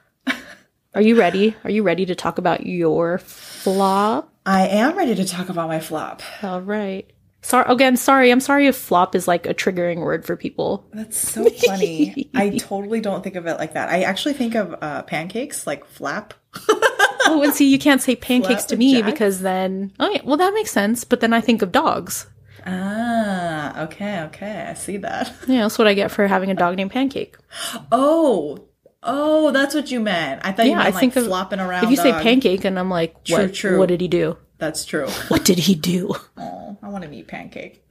Are 0.95 1.03
you 1.03 1.19
ready? 1.19 1.55
Are 1.65 1.71
you 1.71 1.83
ready 1.83 2.07
to 2.07 2.15
talk 2.15 2.39
about 2.39 2.67
your 2.67 3.19
flop? 3.19 4.33
I 4.47 4.69
am 4.69 4.97
ready 4.97 5.15
to 5.15 5.25
talk 5.27 5.51
about 5.51 5.69
my 5.69 5.81
flop. 5.81 6.23
All 6.43 6.63
right. 6.63 7.11
Sorry 7.43 7.71
again, 7.71 7.97
sorry. 7.97 8.31
I'm 8.31 8.41
sorry 8.41 8.67
if 8.67 8.77
flop 8.77 9.15
is 9.15 9.29
like 9.29 9.47
a 9.47 9.55
triggering 9.55 9.99
word 9.99 10.25
for 10.25 10.35
people. 10.35 10.87
That's 10.93 11.19
so 11.19 11.49
funny. 11.49 12.31
I 12.35 12.51
totally 12.59 13.01
don't 13.01 13.23
think 13.23 13.37
of 13.37 13.47
it 13.47 13.59
like 13.59 13.75
that. 13.75 13.91
I 13.91 14.03
actually 14.03 14.35
think 14.35 14.55
of 14.55 14.75
uh, 14.81 15.03
pancakes 15.03 15.67
like 15.67 15.85
flap. 15.85 16.35
oh, 16.69 17.43
and 17.45 17.53
see, 17.53 17.71
you 17.71 17.79
can't 17.79 18.01
say 18.01 18.17
pancakes 18.17 18.63
Flap 18.63 18.69
to 18.69 18.77
me 18.77 18.95
Jack? 18.95 19.05
because 19.05 19.41
then, 19.41 19.93
oh 20.01 20.11
yeah, 20.11 20.23
well 20.25 20.39
that 20.39 20.55
makes 20.55 20.73
sense. 20.73 21.05
But 21.05 21.21
then 21.21 21.35
I 21.35 21.43
think 21.43 21.61
of 21.61 21.71
dogs. 21.71 22.27
Ah, 22.67 23.85
okay, 23.85 24.23
okay. 24.23 24.67
I 24.69 24.75
see 24.75 24.97
that. 24.99 25.33
Yeah, 25.47 25.63
that's 25.63 25.79
what 25.79 25.87
I 25.87 25.95
get 25.95 26.11
for 26.11 26.27
having 26.27 26.51
a 26.51 26.55
dog 26.55 26.77
named 26.77 26.91
Pancake. 26.91 27.37
Oh, 27.93 28.68
oh, 29.03 29.51
that's 29.51 29.75
what 29.75 29.91
you 29.91 30.01
meant. 30.01 30.41
I 30.45 30.53
thought 30.53 30.67
you 30.67 30.73
Yeah, 30.73 30.79
meant 30.79 30.89
I 30.89 30.91
like 30.93 31.01
think 31.01 31.17
of 31.17 31.25
flopping 31.27 31.61
around. 31.61 31.85
If 31.85 31.91
you 31.91 31.97
say. 31.97 32.13
Pancake, 32.13 32.65
and 32.65 32.79
I'm 32.79 32.91
like, 32.91 33.25
True, 33.25 33.37
what? 33.45 33.55
true. 33.55 33.79
What 33.79 33.89
did 33.89 34.01
he 34.01 34.09
do? 34.09 34.37
that's 34.59 34.85
true. 34.85 35.07
What 35.29 35.45
did 35.45 35.59
he 35.61 35.77
do? 35.77 36.15
Oh, 36.37 36.77
I 36.83 36.89
want 36.89 37.05
to 37.05 37.09
meet 37.11 37.29
Pancake. 37.29 37.85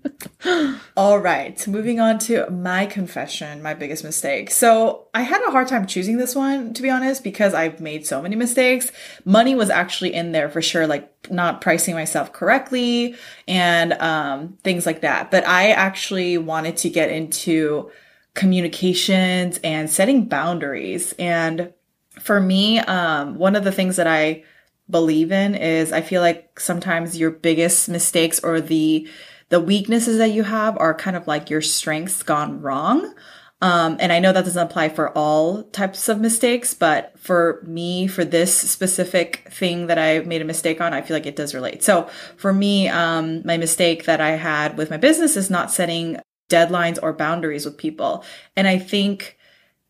All 0.97 1.17
right, 1.19 1.65
moving 1.67 1.99
on 2.01 2.19
to 2.19 2.49
my 2.49 2.85
confession, 2.85 3.61
my 3.63 3.73
biggest 3.73 4.03
mistake. 4.03 4.51
So 4.51 5.07
I 5.13 5.21
had 5.21 5.41
a 5.47 5.51
hard 5.51 5.67
time 5.69 5.85
choosing 5.87 6.17
this 6.17 6.35
one, 6.35 6.73
to 6.73 6.81
be 6.81 6.89
honest, 6.89 7.23
because 7.23 7.53
I've 7.53 7.79
made 7.79 8.05
so 8.05 8.21
many 8.21 8.35
mistakes. 8.35 8.91
Money 9.23 9.55
was 9.55 9.69
actually 9.69 10.13
in 10.13 10.33
there 10.33 10.49
for 10.49 10.61
sure, 10.61 10.87
like 10.87 11.09
not 11.31 11.61
pricing 11.61 11.95
myself 11.95 12.33
correctly 12.33 13.15
and 13.47 13.93
um, 13.93 14.57
things 14.63 14.85
like 14.85 15.01
that. 15.01 15.31
But 15.31 15.47
I 15.47 15.69
actually 15.71 16.37
wanted 16.37 16.75
to 16.77 16.89
get 16.89 17.09
into 17.11 17.91
communications 18.37 19.59
and 19.63 19.89
setting 19.89 20.25
boundaries. 20.25 21.13
And 21.17 21.73
for 22.21 22.39
me, 22.39 22.79
um, 22.79 23.35
one 23.35 23.55
of 23.55 23.63
the 23.63 23.71
things 23.71 23.95
that 23.95 24.07
I 24.07 24.43
believe 24.89 25.31
in 25.31 25.55
is 25.55 25.91
I 25.91 26.01
feel 26.01 26.21
like 26.21 26.59
sometimes 26.59 27.17
your 27.17 27.31
biggest 27.31 27.89
mistakes 27.89 28.39
or 28.39 28.61
the 28.61 29.09
the 29.49 29.59
weaknesses 29.59 30.17
that 30.17 30.31
you 30.31 30.43
have 30.43 30.77
are 30.77 30.93
kind 30.93 31.15
of 31.15 31.25
like 31.25 31.49
your 31.49 31.61
strengths 31.61 32.21
gone 32.21 32.61
wrong. 32.61 33.13
Um, 33.61 33.97
and 33.99 34.11
I 34.11 34.19
know 34.19 34.33
that 34.33 34.45
doesn't 34.45 34.67
apply 34.67 34.89
for 34.89 35.17
all 35.17 35.63
types 35.63 36.09
of 36.09 36.19
mistakes, 36.19 36.73
but 36.73 37.17
for 37.17 37.63
me, 37.65 38.07
for 38.07 38.25
this 38.25 38.53
specific 38.55 39.47
thing 39.49 39.87
that 39.87 39.97
I 39.97 40.19
made 40.19 40.41
a 40.41 40.45
mistake 40.45 40.79
on, 40.79 40.93
I 40.93 41.01
feel 41.01 41.15
like 41.15 41.25
it 41.25 41.37
does 41.37 41.55
relate. 41.55 41.81
So 41.81 42.09
for 42.35 42.53
me, 42.53 42.89
um, 42.89 43.41
my 43.45 43.57
mistake 43.57 44.03
that 44.03 44.21
I 44.21 44.31
had 44.31 44.77
with 44.77 44.89
my 44.91 44.97
business 44.97 45.37
is 45.37 45.49
not 45.49 45.71
setting 45.71 46.19
deadlines 46.49 46.99
or 47.01 47.13
boundaries 47.13 47.65
with 47.65 47.77
people. 47.77 48.23
And 48.55 48.67
I 48.67 48.77
think 48.79 49.37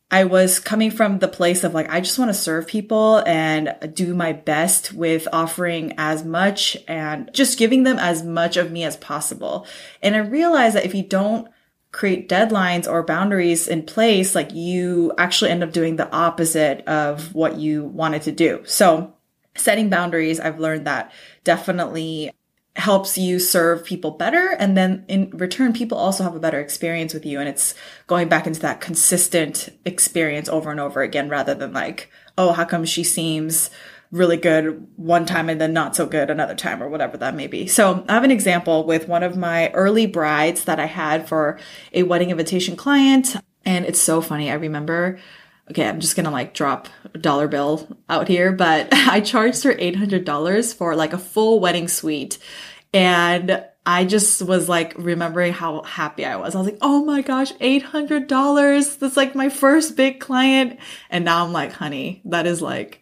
I 0.10 0.24
was 0.24 0.60
coming 0.60 0.90
from 0.90 1.20
the 1.20 1.28
place 1.28 1.64
of 1.64 1.74
like, 1.74 1.90
I 1.90 2.00
just 2.00 2.18
want 2.18 2.30
to 2.30 2.34
serve 2.34 2.68
people 2.68 3.18
and 3.26 3.76
do 3.94 4.16
my 4.16 4.32
best 4.32 4.94
with 4.94 5.28
offering 5.34 5.94
as 5.98 6.24
much 6.24 6.78
and 6.88 7.30
just 7.34 7.60
giving 7.60 7.84
them 7.84 8.00
as 8.00 8.24
much 8.24 8.56
of 8.56 8.72
me 8.72 8.86
as 8.86 8.96
possible. 8.96 9.68
And 10.02 10.16
I 10.16 10.20
realized 10.20 10.78
that 10.78 10.86
if 10.86 10.96
you 10.96 11.04
don't 11.04 11.50
create 11.92 12.30
deadlines 12.30 12.88
or 12.88 13.04
boundaries 13.04 13.68
in 13.68 13.84
place, 13.84 14.34
like 14.34 14.54
you 14.54 15.12
actually 15.18 15.52
end 15.52 15.64
up 15.64 15.74
doing 15.74 15.98
the 15.98 16.12
opposite 16.12 16.88
of 16.88 17.36
what 17.36 17.58
you 17.58 17.84
wanted 17.84 18.22
to 18.22 18.32
do. 18.32 18.62
So 18.66 19.14
setting 19.56 19.90
boundaries, 19.90 20.40
I've 20.40 20.60
learned 20.60 20.88
that 20.88 21.12
definitely 21.44 22.32
helps 22.78 23.18
you 23.18 23.40
serve 23.40 23.84
people 23.84 24.12
better. 24.12 24.56
And 24.60 24.78
then 24.78 25.04
in 25.08 25.32
return, 25.32 25.74
people 25.74 25.98
also 25.98 26.24
have 26.24 26.36
a 26.36 26.40
better 26.40 26.60
experience 26.60 27.14
with 27.14 27.26
you. 27.26 27.40
And 27.40 27.50
it's 27.50 27.74
going 28.06 28.30
back 28.30 28.46
into 28.46 28.60
that 28.62 28.82
consistent 28.82 29.70
experience 29.84 30.48
over 30.48 30.70
and 30.72 30.80
over 30.80 31.02
again, 31.02 31.28
rather 31.28 31.56
than 31.56 31.74
like, 31.74 32.12
oh, 32.38 32.54
how 32.54 32.66
come 32.66 32.86
she 32.86 33.04
seems 33.04 33.72
really 34.12 34.38
good 34.38 34.88
one 34.96 35.26
time 35.26 35.50
and 35.50 35.60
then 35.60 35.74
not 35.74 35.96
so 35.96 36.06
good 36.06 36.30
another 36.30 36.56
time 36.56 36.82
or 36.82 36.88
whatever 36.88 37.18
that 37.18 37.36
may 37.36 37.48
be. 37.48 37.68
So 37.68 38.06
I 38.08 38.14
have 38.14 38.24
an 38.24 38.32
example 38.32 38.86
with 38.86 39.08
one 39.08 39.24
of 39.24 39.36
my 39.36 39.70
early 39.72 40.06
brides 40.06 40.64
that 40.64 40.80
I 40.80 40.86
had 40.86 41.28
for 41.28 41.60
a 41.92 42.04
wedding 42.04 42.30
invitation 42.30 42.78
client. 42.78 43.36
And 43.66 43.86
it's 43.86 44.00
so 44.00 44.22
funny. 44.22 44.50
I 44.50 44.54
remember 44.54 45.20
okay, 45.72 45.88
I'm 45.88 46.00
just 46.00 46.16
gonna 46.16 46.32
like 46.32 46.54
drop 46.54 46.88
a 47.14 47.18
dollar 47.18 47.48
bill 47.48 47.88
out 48.10 48.28
here, 48.28 48.52
but 48.52 48.90
I 48.92 49.22
charged 49.22 49.64
her 49.64 49.74
$800 49.74 50.74
for 50.76 50.96
like 50.96 51.14
a 51.14 51.18
full 51.18 51.60
wedding 51.60 51.88
suite. 51.88 52.40
And 52.94 53.64
I 53.86 54.06
just 54.06 54.42
was 54.42 54.68
like 54.68 54.94
remembering 54.98 55.54
how 55.54 55.84
happy 55.84 56.26
I 56.26 56.36
was. 56.36 56.56
I 56.56 56.58
was 56.60 56.68
like, 56.68 56.80
oh 56.82 57.06
my 57.06 57.22
gosh, 57.22 57.54
$800. 57.54 59.00
That's 59.00 59.18
like 59.18 59.36
my 59.36 59.50
first 59.50 59.96
big 59.96 60.20
client. 60.20 60.80
And 61.10 61.26
now 61.26 61.46
I'm 61.46 61.54
like, 61.54 61.74
honey, 61.74 62.22
that 62.26 62.48
is 62.48 62.62
like, 62.62 63.02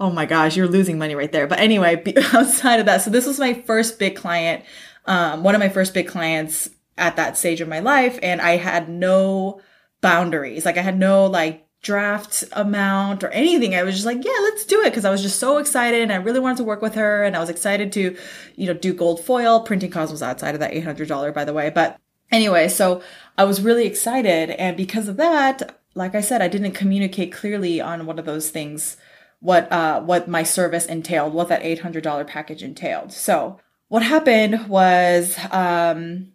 oh 0.00 0.10
my 0.10 0.26
gosh, 0.26 0.56
you're 0.56 0.68
losing 0.68 0.98
money 0.98 1.14
right 1.14 1.32
there. 1.32 1.46
But 1.46 1.60
anyway, 1.60 2.02
outside 2.34 2.80
of 2.80 2.86
that, 2.86 3.02
so 3.02 3.10
this 3.10 3.26
was 3.26 3.38
my 3.38 3.54
first 3.54 3.98
big 3.98 4.16
client, 4.16 4.64
um, 5.06 5.42
one 5.42 5.54
of 5.54 5.60
my 5.60 5.68
first 5.68 5.94
big 5.94 6.08
clients 6.08 6.68
at 6.96 7.16
that 7.16 7.36
stage 7.36 7.60
of 7.60 7.68
my 7.68 7.80
life. 7.80 8.18
And 8.22 8.40
I 8.40 8.56
had 8.56 8.88
no 8.88 9.60
boundaries. 10.00 10.64
Like 10.64 10.76
I 10.76 10.82
had 10.82 10.98
no 10.98 11.26
like 11.26 11.67
draft 11.82 12.44
amount 12.52 13.22
or 13.22 13.28
anything. 13.28 13.74
I 13.74 13.82
was 13.82 13.94
just 13.94 14.06
like, 14.06 14.24
yeah, 14.24 14.38
let's 14.42 14.64
do 14.64 14.82
it. 14.82 14.92
Cause 14.92 15.04
I 15.04 15.10
was 15.10 15.22
just 15.22 15.38
so 15.38 15.58
excited 15.58 16.02
and 16.02 16.12
I 16.12 16.16
really 16.16 16.40
wanted 16.40 16.58
to 16.58 16.64
work 16.64 16.82
with 16.82 16.94
her. 16.94 17.22
And 17.22 17.36
I 17.36 17.40
was 17.40 17.48
excited 17.48 17.92
to, 17.92 18.16
you 18.56 18.66
know, 18.66 18.74
do 18.74 18.92
gold 18.92 19.24
foil. 19.24 19.60
Printing 19.60 19.90
cost 19.90 20.10
was 20.10 20.22
outside 20.22 20.54
of 20.54 20.60
that 20.60 20.72
$800, 20.72 21.32
by 21.32 21.44
the 21.44 21.52
way. 21.52 21.70
But 21.70 21.98
anyway, 22.30 22.68
so 22.68 23.02
I 23.36 23.44
was 23.44 23.60
really 23.60 23.86
excited. 23.86 24.50
And 24.50 24.76
because 24.76 25.08
of 25.08 25.16
that, 25.18 25.78
like 25.94 26.14
I 26.14 26.20
said, 26.20 26.42
I 26.42 26.48
didn't 26.48 26.72
communicate 26.72 27.32
clearly 27.32 27.80
on 27.80 28.06
one 28.06 28.18
of 28.18 28.24
those 28.24 28.50
things, 28.50 28.96
what, 29.40 29.70
uh, 29.70 30.00
what 30.00 30.28
my 30.28 30.42
service 30.42 30.86
entailed, 30.86 31.32
what 31.32 31.48
that 31.48 31.62
$800 31.62 32.26
package 32.26 32.62
entailed. 32.62 33.12
So 33.12 33.60
what 33.86 34.02
happened 34.02 34.68
was, 34.68 35.38
um, 35.52 36.32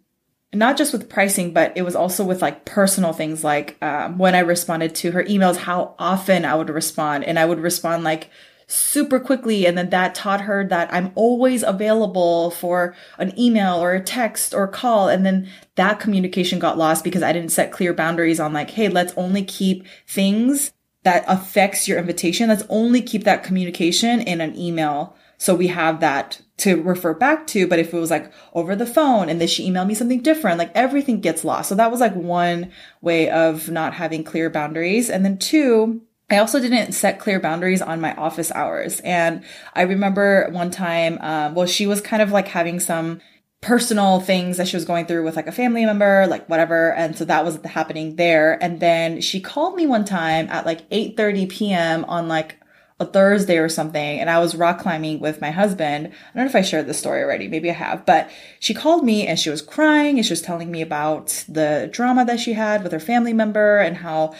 not 0.54 0.76
just 0.76 0.92
with 0.92 1.08
pricing, 1.08 1.52
but 1.52 1.72
it 1.76 1.82
was 1.82 1.96
also 1.96 2.24
with 2.24 2.42
like 2.42 2.64
personal 2.64 3.12
things 3.12 3.44
like 3.44 3.76
um, 3.82 4.18
when 4.18 4.34
I 4.34 4.40
responded 4.40 4.94
to 4.96 5.12
her 5.12 5.24
emails, 5.24 5.56
how 5.56 5.94
often 5.98 6.44
I 6.44 6.54
would 6.54 6.70
respond. 6.70 7.24
And 7.24 7.38
I 7.38 7.44
would 7.44 7.60
respond 7.60 8.04
like 8.04 8.30
super 8.66 9.20
quickly. 9.20 9.66
And 9.66 9.76
then 9.76 9.90
that 9.90 10.14
taught 10.14 10.42
her 10.42 10.66
that 10.68 10.92
I'm 10.92 11.12
always 11.14 11.62
available 11.62 12.50
for 12.50 12.94
an 13.18 13.38
email 13.38 13.82
or 13.82 13.92
a 13.92 14.02
text 14.02 14.54
or 14.54 14.66
call. 14.66 15.08
And 15.08 15.24
then 15.24 15.48
that 15.76 16.00
communication 16.00 16.58
got 16.58 16.78
lost 16.78 17.04
because 17.04 17.22
I 17.22 17.32
didn't 17.32 17.52
set 17.52 17.72
clear 17.72 17.92
boundaries 17.92 18.40
on 18.40 18.52
like, 18.52 18.70
hey, 18.70 18.88
let's 18.88 19.14
only 19.16 19.44
keep 19.44 19.86
things 20.06 20.72
that 21.02 21.24
affects 21.28 21.86
your 21.86 21.98
invitation. 21.98 22.48
Let's 22.48 22.64
only 22.68 23.02
keep 23.02 23.24
that 23.24 23.44
communication 23.44 24.20
in 24.20 24.40
an 24.40 24.56
email. 24.56 25.14
So 25.38 25.54
we 25.54 25.68
have 25.68 26.00
that 26.00 26.40
to 26.58 26.82
refer 26.82 27.14
back 27.14 27.46
to. 27.48 27.66
But 27.66 27.78
if 27.78 27.92
it 27.92 27.98
was 27.98 28.10
like 28.10 28.32
over 28.52 28.76
the 28.76 28.86
phone 28.86 29.28
and 29.28 29.40
then 29.40 29.48
she 29.48 29.68
emailed 29.68 29.88
me 29.88 29.94
something 29.94 30.22
different, 30.22 30.58
like 30.58 30.72
everything 30.74 31.20
gets 31.20 31.44
lost. 31.44 31.68
So 31.68 31.74
that 31.74 31.90
was 31.90 32.00
like 32.00 32.14
one 32.14 32.70
way 33.00 33.28
of 33.30 33.70
not 33.70 33.94
having 33.94 34.24
clear 34.24 34.50
boundaries. 34.50 35.10
And 35.10 35.24
then 35.24 35.38
two, 35.38 36.02
I 36.30 36.38
also 36.38 36.60
didn't 36.60 36.92
set 36.92 37.18
clear 37.18 37.40
boundaries 37.40 37.82
on 37.82 38.00
my 38.00 38.14
office 38.14 38.50
hours. 38.52 39.00
And 39.00 39.44
I 39.74 39.82
remember 39.82 40.48
one 40.50 40.70
time, 40.70 41.18
um, 41.20 41.54
well, 41.54 41.66
she 41.66 41.86
was 41.86 42.00
kind 42.00 42.22
of 42.22 42.32
like 42.32 42.48
having 42.48 42.80
some 42.80 43.20
personal 43.60 44.20
things 44.20 44.58
that 44.58 44.68
she 44.68 44.76
was 44.76 44.84
going 44.84 45.06
through 45.06 45.24
with 45.24 45.36
like 45.36 45.46
a 45.46 45.52
family 45.52 45.84
member, 45.86 46.26
like 46.26 46.46
whatever. 46.48 46.92
And 46.92 47.16
so 47.16 47.24
that 47.24 47.44
was 47.44 47.58
happening 47.64 48.16
there. 48.16 48.62
And 48.62 48.78
then 48.78 49.20
she 49.20 49.40
called 49.40 49.74
me 49.74 49.86
one 49.86 50.04
time 50.04 50.48
at 50.50 50.66
like 50.66 50.82
8 50.90 51.16
30 51.16 51.46
p.m. 51.46 52.04
on 52.04 52.28
like 52.28 52.58
a 53.00 53.04
Thursday 53.04 53.58
or 53.58 53.68
something, 53.68 54.20
and 54.20 54.30
I 54.30 54.38
was 54.38 54.54
rock 54.54 54.78
climbing 54.78 55.18
with 55.18 55.40
my 55.40 55.50
husband. 55.50 56.06
I 56.06 56.10
don't 56.36 56.44
know 56.44 56.48
if 56.48 56.54
I 56.54 56.62
shared 56.62 56.86
this 56.86 56.98
story 56.98 57.22
already. 57.22 57.48
Maybe 57.48 57.68
I 57.70 57.74
have, 57.74 58.06
but 58.06 58.30
she 58.60 58.72
called 58.72 59.04
me 59.04 59.26
and 59.26 59.38
she 59.38 59.50
was 59.50 59.62
crying 59.62 60.16
and 60.16 60.24
she 60.24 60.32
was 60.32 60.42
telling 60.42 60.70
me 60.70 60.80
about 60.80 61.44
the 61.48 61.88
drama 61.92 62.24
that 62.24 62.38
she 62.38 62.52
had 62.52 62.84
with 62.84 62.92
her 62.92 63.00
family 63.00 63.32
member 63.32 63.78
and 63.78 63.96
how 63.96 64.34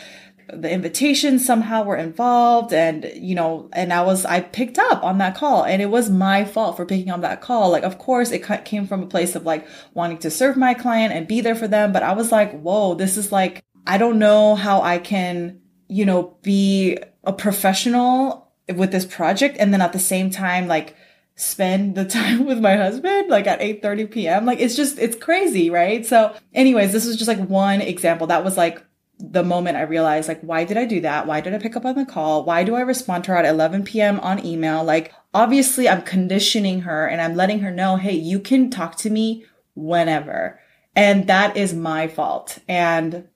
the 0.53 0.71
invitations 0.71 1.45
somehow 1.45 1.83
were 1.83 1.97
involved 1.97 2.73
and 2.73 3.11
you 3.17 3.35
know 3.35 3.69
and 3.73 3.95
i 3.95 4.03
was 4.03 4.27
i 4.27 4.40
picked 4.40 4.79
up 4.79 5.03
on 5.03 5.17
that 5.17 5.35
call 5.35 5.64
and 5.64 5.81
it 5.81 5.88
was 5.88 6.11
my 6.11 6.45
fault 6.45 6.77
for 6.77 6.85
picking 6.85 7.11
up 7.11 7.23
that 7.23 7.40
call 7.40 7.71
like 7.71 7.83
of 7.83 7.97
course 7.99 8.31
it 8.31 8.40
came 8.64 8.87
from 8.87 9.03
a 9.03 9.07
place 9.07 9.35
of 9.35 9.45
like 9.45 9.67
wanting 9.95 10.19
to 10.19 10.31
serve 10.31 10.55
my 10.55 10.75
client 10.75 11.14
and 11.14 11.27
be 11.27 11.40
there 11.40 11.55
for 11.55 11.67
them 11.67 11.93
but 11.93 12.03
i 12.03 12.12
was 12.12 12.31
like 12.31 12.61
whoa 12.61 12.95
this 12.95 13.17
is 13.17 13.33
like 13.33 13.64
i 13.87 13.97
don't 13.97 14.19
know 14.19 14.55
how 14.55 14.83
i 14.83 14.99
can 14.99 15.59
you 15.88 16.05
know 16.05 16.37
be 16.43 16.99
a 17.25 17.33
professional 17.33 18.43
with 18.74 18.92
this 18.92 19.05
project 19.05 19.57
and 19.59 19.72
then 19.72 19.83
at 19.83 19.92
the 19.92 19.98
same 19.98 20.31
time 20.31 20.66
like 20.66 20.96
spend 21.37 21.94
the 21.94 22.05
time 22.20 22.44
with 22.46 22.61
my 22.61 22.77
husband 22.77 23.29
like 23.29 23.46
at 23.46 23.61
8 23.61 23.83
30 23.83 24.07
p.m 24.07 24.46
like 24.46 24.61
it's 24.61 24.77
just 24.77 24.98
it's 24.98 25.16
crazy 25.16 25.70
right 25.70 26.07
so 26.07 26.35
anyways 26.53 26.92
this 26.92 27.07
was 27.07 27.16
just 27.16 27.29
like 27.29 27.46
one 27.48 27.81
example 27.81 28.27
that 28.29 28.44
was 28.44 28.57
like 28.57 28.83
the 29.18 29.44
moment 29.44 29.77
I 29.77 29.83
realized, 29.83 30.29
like, 30.29 30.40
why 30.40 30.64
did 30.64 30.77
I 30.77 30.85
do 30.85 31.00
that? 31.03 31.27
Why 31.27 31.40
did 31.40 31.55
I 31.55 31.59
pick 31.59 31.77
up 31.77 31.85
on 31.85 31.94
the 31.94 32.05
call? 32.05 32.44
Why 32.44 32.64
do 32.64 32.74
I 32.74 32.81
respond 32.81 33.24
to 33.24 33.31
her 33.33 33.37
at 33.37 33.44
11 33.44 33.85
p.m. 33.85 34.20
on 34.20 34.44
email? 34.44 34.83
Like, 34.83 35.12
obviously, 35.33 35.88
I'm 35.88 36.03
conditioning 36.03 36.81
her 36.81 37.07
and 37.07 37.20
I'm 37.20 37.37
letting 37.37 37.61
her 37.61 37.70
know, 37.70 37.96
hey, 37.96 38.14
you 38.14 38.40
can 38.40 38.70
talk 38.70 38.96
to 38.98 39.11
me 39.11 39.44
whenever. 39.74 40.61
And 40.96 41.27
that 41.27 41.57
is 41.57 41.74
my 41.74 42.09
fault. 42.09 42.59
And 42.68 43.29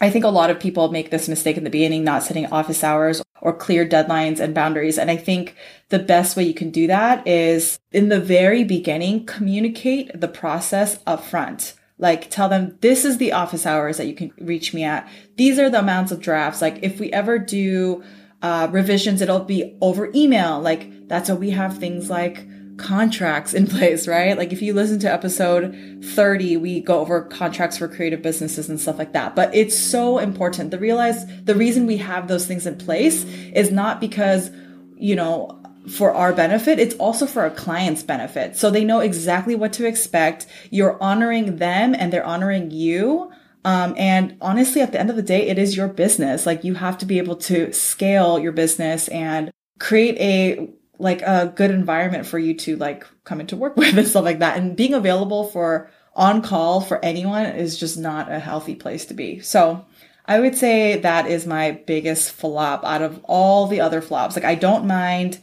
I 0.00 0.10
think 0.10 0.24
a 0.24 0.28
lot 0.28 0.50
of 0.50 0.58
people 0.58 0.90
make 0.90 1.10
this 1.10 1.28
mistake 1.28 1.58
in 1.58 1.64
the 1.64 1.70
beginning, 1.70 2.04
not 2.04 2.22
setting 2.22 2.46
office 2.46 2.82
hours 2.82 3.22
or 3.42 3.52
clear 3.52 3.86
deadlines 3.86 4.40
and 4.40 4.54
boundaries. 4.54 4.98
And 4.98 5.10
I 5.10 5.16
think 5.16 5.54
the 5.90 5.98
best 5.98 6.36
way 6.36 6.44
you 6.44 6.54
can 6.54 6.70
do 6.70 6.86
that 6.86 7.26
is 7.26 7.78
in 7.92 8.08
the 8.08 8.20
very 8.20 8.64
beginning, 8.64 9.26
communicate 9.26 10.18
the 10.18 10.28
process 10.28 11.02
upfront. 11.04 11.74
Like 11.98 12.30
tell 12.30 12.48
them 12.48 12.78
this 12.80 13.04
is 13.04 13.18
the 13.18 13.32
office 13.32 13.66
hours 13.66 13.98
that 13.98 14.06
you 14.06 14.14
can 14.14 14.32
reach 14.38 14.72
me 14.72 14.84
at. 14.84 15.06
These 15.36 15.58
are 15.58 15.68
the 15.68 15.80
amounts 15.80 16.12
of 16.12 16.20
drafts. 16.20 16.62
Like 16.62 16.78
if 16.82 16.98
we 16.98 17.12
ever 17.12 17.38
do 17.38 18.02
uh, 18.40 18.68
revisions, 18.70 19.20
it'll 19.20 19.40
be 19.40 19.76
over 19.82 20.10
email. 20.14 20.60
Like 20.60 21.08
that's 21.08 21.28
why 21.28 21.34
we 21.34 21.50
have 21.50 21.76
things 21.76 22.08
like 22.08 22.46
contracts 22.80 23.54
in 23.54 23.66
place, 23.66 24.08
right? 24.08 24.36
Like 24.36 24.52
if 24.52 24.62
you 24.62 24.72
listen 24.72 24.98
to 25.00 25.12
episode 25.12 26.04
30, 26.04 26.56
we 26.56 26.80
go 26.80 27.00
over 27.00 27.22
contracts 27.22 27.78
for 27.78 27.86
creative 27.88 28.22
businesses 28.22 28.68
and 28.68 28.80
stuff 28.80 28.98
like 28.98 29.12
that. 29.12 29.36
But 29.36 29.54
it's 29.54 29.78
so 29.78 30.18
important 30.18 30.70
to 30.72 30.78
realize 30.78 31.24
the 31.44 31.54
reason 31.54 31.86
we 31.86 31.98
have 31.98 32.28
those 32.28 32.46
things 32.46 32.66
in 32.66 32.78
place 32.78 33.24
is 33.24 33.70
not 33.70 34.00
because, 34.00 34.50
you 34.96 35.14
know, 35.14 35.56
for 35.88 36.12
our 36.12 36.32
benefit, 36.32 36.78
it's 36.78 36.94
also 36.96 37.26
for 37.26 37.42
our 37.42 37.50
clients' 37.50 38.02
benefit. 38.02 38.56
So 38.56 38.70
they 38.70 38.84
know 38.84 39.00
exactly 39.00 39.54
what 39.54 39.72
to 39.74 39.86
expect. 39.86 40.46
You're 40.70 41.02
honoring 41.02 41.56
them 41.56 41.94
and 41.94 42.12
they're 42.12 42.26
honoring 42.26 42.70
you. 42.70 43.30
Um, 43.64 43.94
and 43.96 44.36
honestly, 44.40 44.80
at 44.82 44.92
the 44.92 45.00
end 45.00 45.10
of 45.10 45.16
the 45.16 45.22
day, 45.22 45.48
it 45.48 45.58
is 45.58 45.76
your 45.76 45.88
business. 45.88 46.46
Like 46.46 46.64
you 46.64 46.74
have 46.74 46.98
to 46.98 47.06
be 47.06 47.18
able 47.18 47.36
to 47.36 47.72
scale 47.72 48.38
your 48.38 48.52
business 48.52 49.08
and 49.08 49.50
create 49.78 50.16
a 50.18 50.70
like 51.00 51.22
a 51.22 51.52
good 51.54 51.70
environment 51.70 52.26
for 52.26 52.38
you 52.38 52.54
to 52.54 52.76
like 52.76 53.06
come 53.24 53.40
into 53.40 53.56
work 53.56 53.76
with 53.78 53.96
and 53.96 54.06
stuff 54.06 54.24
like 54.24 54.40
that. 54.40 54.56
And 54.56 54.76
being 54.76 54.94
available 54.94 55.44
for 55.44 55.90
on 56.14 56.42
call 56.42 56.80
for 56.80 57.02
anyone 57.04 57.46
is 57.46 57.78
just 57.78 57.96
not 57.96 58.30
a 58.30 58.38
healthy 58.38 58.74
place 58.74 59.06
to 59.06 59.14
be. 59.14 59.40
So 59.40 59.84
I 60.26 60.38
would 60.38 60.56
say 60.56 60.98
that 60.98 61.26
is 61.26 61.46
my 61.46 61.72
biggest 61.72 62.32
flop 62.32 62.84
out 62.84 63.02
of 63.02 63.20
all 63.24 63.66
the 63.66 63.80
other 63.80 64.02
flops. 64.02 64.36
Like 64.36 64.44
I 64.44 64.54
don't 64.54 64.86
mind, 64.86 65.38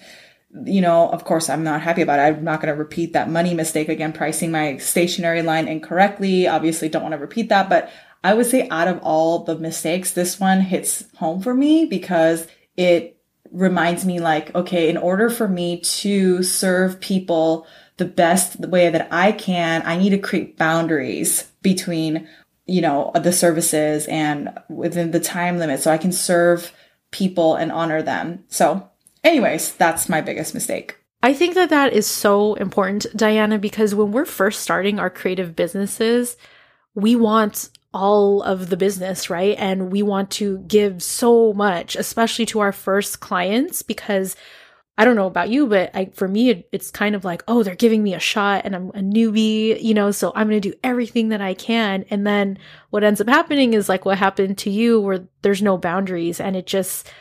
you 0.66 0.82
know, 0.82 1.10
of 1.10 1.24
course 1.24 1.50
I'm 1.50 1.64
not 1.64 1.82
happy 1.82 2.02
about 2.02 2.20
it. 2.20 2.38
I'm 2.38 2.44
not 2.44 2.62
going 2.62 2.74
to 2.74 2.80
repeat 2.80 3.14
that 3.14 3.30
money 3.30 3.54
mistake 3.54 3.90
again, 3.90 4.14
pricing 4.14 4.52
my 4.52 4.78
stationary 4.78 5.42
line 5.42 5.68
incorrectly. 5.68 6.48
Obviously 6.48 6.90
don't 6.90 7.02
want 7.02 7.14
to 7.14 7.18
repeat 7.18 7.50
that, 7.50 7.70
but 7.70 7.90
I 8.24 8.34
would 8.34 8.46
say 8.46 8.68
out 8.70 8.88
of 8.88 9.00
all 9.04 9.44
the 9.44 9.58
mistakes, 9.58 10.12
this 10.12 10.40
one 10.40 10.62
hits 10.62 11.06
home 11.16 11.42
for 11.42 11.54
me 11.54 11.86
because 11.86 12.48
it 12.76 13.17
reminds 13.52 14.06
me 14.06 14.20
like, 14.20 14.54
okay, 14.56 14.90
in 14.90 14.98
order 14.98 15.30
for 15.30 15.48
me 15.48 15.82
to 15.82 16.44
serve 16.44 17.00
people 17.00 17.68
the 17.98 18.06
best 18.06 18.60
way 18.60 18.90
that 18.90 19.08
I 19.12 19.32
can, 19.32 19.82
I 19.86 19.98
need 19.98 20.12
to 20.12 20.18
create 20.18 20.58
boundaries 20.58 21.44
between, 21.62 22.28
you 22.66 22.82
know, 22.82 23.12
the 23.16 23.34
services 23.34 24.08
and 24.08 24.58
within 24.70 25.12
the 25.12 25.20
time 25.20 25.58
limit 25.58 25.82
so 25.82 25.92
I 25.92 25.98
can 25.98 26.12
serve 26.12 26.72
people 27.12 27.56
and 27.56 27.72
honor 27.72 28.02
them. 28.02 28.44
So, 28.50 28.90
anyways, 29.24 29.74
that's 29.76 30.10
my 30.10 30.22
biggest 30.22 30.54
mistake. 30.54 30.98
I 31.24 31.34
think 31.34 31.56
that 31.56 31.70
that 31.72 31.94
is 31.94 32.06
so 32.06 32.54
important, 32.56 33.08
Dianuh, 33.16 33.60
because 33.60 33.96
when 33.96 34.12
we're 34.12 34.26
first 34.26 34.62
starting 34.62 35.00
our 35.00 35.10
creative 35.10 35.56
businesses, 35.56 36.38
we 36.94 37.16
want 37.16 37.70
all 37.94 38.42
of 38.44 38.70
the 38.70 38.78
business, 38.78 39.30
right? 39.30 39.56
And 39.58 39.92
we 39.92 40.04
want 40.04 40.30
to 40.32 40.60
give 40.60 41.02
so 41.02 41.54
much, 41.54 41.96
especially 41.96 42.46
to 42.48 42.60
our 42.60 42.72
first 42.72 43.20
clients, 43.20 43.82
because 43.82 44.36
I 45.00 45.06
don't 45.06 45.16
know 45.16 45.28
about 45.28 45.50
you, 45.50 45.68
but 45.68 45.92
I, 45.94 46.06
for 46.14 46.28
me, 46.28 46.50
it, 46.50 46.70
it's 46.72 46.90
kind 46.90 47.16
of 47.16 47.24
like, 47.24 47.44
oh, 47.48 47.62
they're 47.62 47.76
giving 47.76 48.02
me 48.02 48.16
a 48.16 48.20
shot 48.20 48.64
and 48.66 48.76
I'm 48.76 48.90
a 48.90 49.00
newbie, 49.00 49.82
you 49.82 49.94
know, 49.94 50.10
so 50.10 50.32
I'm 50.36 50.50
going 50.50 50.60
to 50.60 50.70
do 50.72 50.78
everything 50.84 51.30
that 51.30 51.42
I 51.42 51.54
can. 51.54 52.04
And 52.10 52.26
then 52.26 52.58
what 52.90 53.04
ends 53.04 53.22
up 53.22 53.28
happening 53.28 53.74
is 53.74 53.90
like 53.90 54.06
what 54.06 54.18
happened 54.18 54.58
to 54.60 54.72
you, 54.72 55.00
where 55.00 55.28
there's 55.44 55.62
no 55.62 55.78
boundaries 55.78 56.40
and 56.40 56.56
it 56.56 56.66
just, 56.66 57.12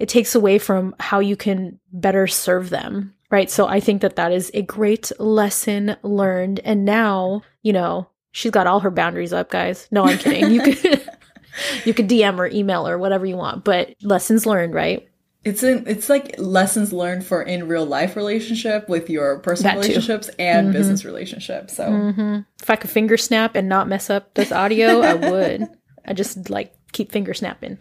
it 0.00 0.08
takes 0.08 0.34
away 0.34 0.58
from 0.58 0.96
how 0.98 1.20
you 1.20 1.36
can 1.36 1.78
better 1.92 2.26
serve 2.26 2.70
them. 2.70 3.14
Right. 3.30 3.50
So 3.50 3.66
I 3.66 3.80
think 3.80 4.02
that 4.02 4.16
that 4.16 4.32
is 4.32 4.50
a 4.54 4.62
great 4.62 5.10
lesson 5.18 5.96
learned. 6.02 6.60
And 6.60 6.84
now, 6.84 7.42
you 7.62 7.72
know, 7.72 8.08
She's 8.36 8.50
got 8.50 8.66
all 8.66 8.80
her 8.80 8.90
boundaries 8.90 9.32
up, 9.32 9.48
guys. 9.48 9.88
No, 9.90 10.04
I'm 10.04 10.18
kidding. 10.18 10.50
You 10.50 10.60
could 10.60 11.10
you 11.86 11.94
could 11.94 12.06
DM 12.06 12.36
or 12.38 12.46
email 12.48 12.86
or 12.86 12.98
whatever 12.98 13.24
you 13.24 13.34
want, 13.34 13.64
but 13.64 13.94
lessons 14.02 14.44
learned, 14.44 14.74
right? 14.74 15.08
It's 15.42 15.62
in, 15.62 15.84
it's 15.86 16.10
like 16.10 16.34
lessons 16.36 16.92
learned 16.92 17.24
for 17.24 17.40
in 17.42 17.66
real 17.66 17.86
life 17.86 18.14
relationship 18.14 18.90
with 18.90 19.08
your 19.08 19.38
personal 19.38 19.72
that 19.72 19.80
relationships 19.80 20.26
too. 20.26 20.34
and 20.38 20.66
mm-hmm. 20.66 20.76
business 20.76 21.02
relationships. 21.06 21.74
So 21.74 21.88
mm-hmm. 21.88 22.40
if 22.62 22.68
I 22.68 22.76
could 22.76 22.90
finger 22.90 23.16
snap 23.16 23.54
and 23.54 23.70
not 23.70 23.88
mess 23.88 24.10
up 24.10 24.34
this 24.34 24.52
audio, 24.52 25.00
I 25.00 25.14
would. 25.14 25.66
I 26.04 26.12
just 26.12 26.50
like 26.50 26.74
keep 26.92 27.10
finger 27.10 27.32
snapping. 27.32 27.80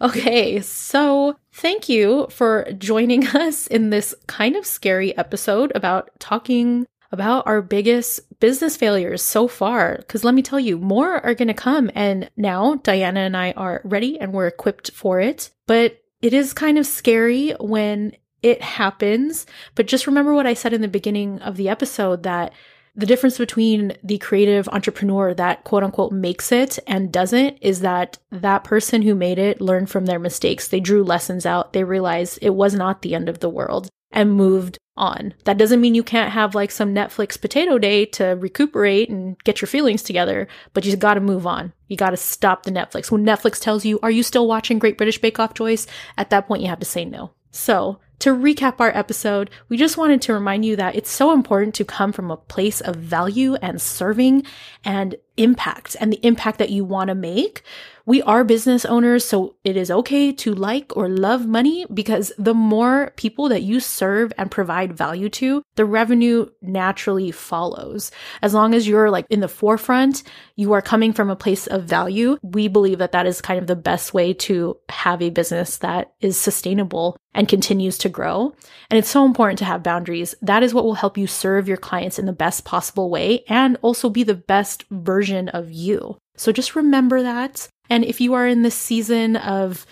Okay, 0.00 0.60
so 0.60 1.36
thank 1.52 1.88
you 1.88 2.28
for 2.30 2.70
joining 2.78 3.26
us 3.34 3.66
in 3.66 3.90
this 3.90 4.14
kind 4.28 4.54
of 4.54 4.64
scary 4.64 5.18
episode 5.18 5.72
about 5.74 6.10
talking 6.20 6.86
about 7.12 7.46
our 7.46 7.62
biggest 7.62 8.20
business 8.40 8.76
failures 8.76 9.22
so 9.22 9.48
far. 9.48 9.96
Because 9.98 10.24
let 10.24 10.34
me 10.34 10.42
tell 10.42 10.60
you, 10.60 10.78
more 10.78 11.24
are 11.24 11.34
going 11.34 11.48
to 11.48 11.54
come. 11.54 11.90
And 11.94 12.30
now 12.36 12.76
Dianuh 12.76 13.26
and 13.26 13.36
I 13.36 13.52
are 13.52 13.80
ready 13.84 14.18
and 14.18 14.32
we're 14.32 14.46
equipped 14.46 14.90
for 14.92 15.20
it. 15.20 15.50
But 15.66 16.02
it 16.22 16.32
is 16.32 16.52
kind 16.52 16.78
of 16.78 16.86
scary 16.86 17.50
when 17.60 18.16
it 18.42 18.62
happens. 18.62 19.46
But 19.74 19.86
just 19.86 20.06
remember 20.06 20.34
what 20.34 20.46
I 20.46 20.54
said 20.54 20.72
in 20.72 20.80
the 20.80 20.88
beginning 20.88 21.40
of 21.40 21.56
the 21.56 21.68
episode 21.68 22.22
that 22.24 22.52
the 22.94 23.06
difference 23.06 23.36
between 23.36 23.96
the 24.02 24.16
creative 24.18 24.68
entrepreneur 24.70 25.34
that 25.34 25.64
quote 25.64 25.82
unquote 25.82 26.12
makes 26.12 26.50
it 26.50 26.78
and 26.86 27.12
doesn't 27.12 27.58
is 27.60 27.80
that 27.80 28.18
that 28.32 28.64
person 28.64 29.02
who 29.02 29.14
made 29.14 29.38
it 29.38 29.60
learned 29.60 29.90
from 29.90 30.06
their 30.06 30.18
mistakes. 30.18 30.68
They 30.68 30.80
drew 30.80 31.04
lessons 31.04 31.44
out. 31.44 31.74
They 31.74 31.84
realized 31.84 32.38
it 32.40 32.54
was 32.54 32.74
not 32.74 33.02
the 33.02 33.14
end 33.14 33.28
of 33.28 33.40
the 33.40 33.50
world 33.50 33.88
and 34.10 34.32
moved 34.32 34.78
on. 34.96 35.34
That 35.44 35.58
doesn't 35.58 35.80
mean 35.80 35.94
you 35.94 36.02
can't 36.02 36.32
have 36.32 36.54
like 36.54 36.70
some 36.70 36.94
Netflix 36.94 37.40
potato 37.40 37.78
day 37.78 38.06
to 38.06 38.36
recuperate 38.38 39.08
and 39.08 39.38
get 39.44 39.60
your 39.60 39.68
feelings 39.68 40.02
together, 40.02 40.48
but 40.72 40.84
you 40.84 40.96
got 40.96 41.14
to 41.14 41.20
move 41.20 41.46
on. 41.46 41.72
You 41.88 41.96
got 41.96 42.10
to 42.10 42.16
stop 42.16 42.62
the 42.62 42.70
Netflix. 42.70 43.10
When 43.10 43.24
Netflix 43.24 43.60
tells 43.60 43.84
you, 43.84 43.98
Are 44.02 44.10
you 44.10 44.22
still 44.22 44.46
watching 44.46 44.78
Great 44.78 44.96
British 44.96 45.20
Bake 45.20 45.38
Off, 45.38 45.54
Joyce? 45.54 45.86
At 46.16 46.30
that 46.30 46.46
point, 46.48 46.62
you 46.62 46.68
have 46.68 46.80
to 46.80 46.86
say 46.86 47.04
no. 47.04 47.32
So, 47.50 48.00
to 48.20 48.34
recap 48.34 48.80
our 48.80 48.90
episode, 48.96 49.50
we 49.68 49.76
just 49.76 49.98
wanted 49.98 50.22
to 50.22 50.32
remind 50.32 50.64
you 50.64 50.76
that 50.76 50.96
it's 50.96 51.10
so 51.10 51.32
important 51.32 51.74
to 51.74 51.84
come 51.84 52.12
from 52.12 52.30
a 52.30 52.36
place 52.36 52.80
of 52.80 52.96
value 52.96 53.54
and 53.56 53.80
serving 53.80 54.44
and 54.84 55.16
impact 55.36 55.96
and 56.00 56.12
the 56.12 56.26
impact 56.26 56.58
that 56.58 56.70
you 56.70 56.84
want 56.84 57.08
to 57.08 57.14
make 57.14 57.62
we 58.06 58.22
are 58.22 58.44
business 58.44 58.84
owners, 58.84 59.24
so 59.24 59.56
it 59.64 59.76
is 59.76 59.90
okay 59.90 60.30
to 60.30 60.54
like 60.54 60.96
or 60.96 61.08
love 61.08 61.44
money 61.44 61.84
because 61.92 62.32
the 62.38 62.54
more 62.54 63.12
people 63.16 63.48
that 63.48 63.62
you 63.62 63.80
serve 63.80 64.32
and 64.38 64.48
provide 64.48 64.96
value 64.96 65.28
to, 65.30 65.62
the 65.74 65.84
revenue 65.84 66.46
naturally 66.62 67.32
follows. 67.32 68.12
As 68.42 68.54
long 68.54 68.74
as 68.74 68.86
you're 68.86 69.10
like 69.10 69.26
in 69.28 69.40
the 69.40 69.48
forefront, 69.48 70.22
you 70.54 70.72
are 70.72 70.82
coming 70.82 71.12
from 71.12 71.30
a 71.30 71.36
place 71.36 71.66
of 71.66 71.82
value. 71.82 72.38
We 72.42 72.68
believe 72.68 72.98
that 72.98 73.10
that 73.10 73.26
is 73.26 73.40
kind 73.40 73.58
of 73.58 73.66
the 73.66 73.74
best 73.74 74.14
way 74.14 74.32
to 74.34 74.78
have 74.88 75.20
a 75.20 75.30
business 75.30 75.78
that 75.78 76.12
is 76.20 76.38
sustainable 76.38 77.16
and 77.34 77.48
continues 77.48 77.98
to 77.98 78.08
grow. 78.08 78.54
And 78.88 78.98
it's 78.98 79.10
so 79.10 79.24
important 79.24 79.58
to 79.58 79.64
have 79.64 79.82
boundaries. 79.82 80.34
That 80.42 80.62
is 80.62 80.72
what 80.72 80.84
will 80.84 80.94
help 80.94 81.18
you 81.18 81.26
serve 81.26 81.66
your 81.66 81.76
clients 81.76 82.20
in 82.20 82.26
the 82.26 82.32
best 82.32 82.64
possible 82.64 83.10
way 83.10 83.44
and 83.48 83.76
also 83.82 84.08
be 84.10 84.22
the 84.22 84.34
best 84.34 84.84
version 84.90 85.48
of 85.48 85.72
you. 85.72 86.16
So 86.36 86.52
just 86.52 86.76
remember 86.76 87.22
that. 87.22 87.68
And 87.88 88.04
if 88.04 88.20
you 88.20 88.34
are 88.34 88.46
in 88.46 88.62
this 88.62 88.74
season 88.74 89.36
of 89.36 89.86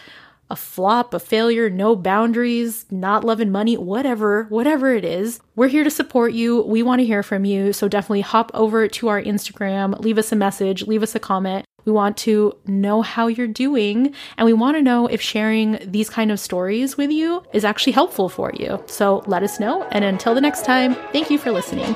a 0.51 0.57
flop, 0.57 1.15
a 1.15 1.21
failure, 1.21 1.71
no 1.71 1.97
boundaries, 1.97 2.87
not 2.91 3.25
loving 3.25 3.51
money, 3.51 3.77
whatever, 3.77 4.45
whatever 4.45 4.95
it 4.95 5.05
is, 5.05 5.41
we're 5.57 5.69
here 5.69 5.85
to 5.85 5.91
support 5.91 6.33
you. 6.33 6.63
We 6.63 6.83
want 6.83 7.01
to 7.01 7.07
hear 7.07 7.23
from 7.23 7.45
you. 7.45 7.73
So 7.73 7.89
definitely 7.89 8.21
hop 8.21 8.51
over 8.53 8.87
to 8.87 9.09
our 9.09 9.23
Instagram, 9.23 9.99
leave 10.01 10.19
us 10.19 10.33
a 10.33 10.37
message, 10.37 10.87
leave 10.87 11.03
us 11.03 11.15
a 11.15 11.21
comment. 11.21 11.65
We 11.85 11.93
want 11.93 12.17
to 12.19 12.57
know 12.67 13.03
how 13.03 13.27
you're 13.27 13.47
doing 13.47 14.15
and 14.39 14.47
we 14.47 14.53
want 14.53 14.77
to 14.77 14.83
know 14.83 15.07
if 15.07 15.21
sharing 15.21 15.79
these 15.85 16.09
kind 16.09 16.31
of 16.33 16.41
stories 16.41 16.97
with 16.97 17.11
you 17.11 17.43
is 17.53 17.65
actually 17.65 17.93
helpful 17.93 18.29
for 18.29 18.53
you. 18.55 18.83
So 18.87 19.23
let 19.27 19.43
us 19.43 19.61
know. 19.61 19.85
And 19.91 20.05
until 20.05 20.35
the 20.35 20.41
next 20.41 20.65
time, 20.65 20.95
thank 21.13 21.31
you 21.31 21.39
for 21.39 21.53
listening. 21.53 21.95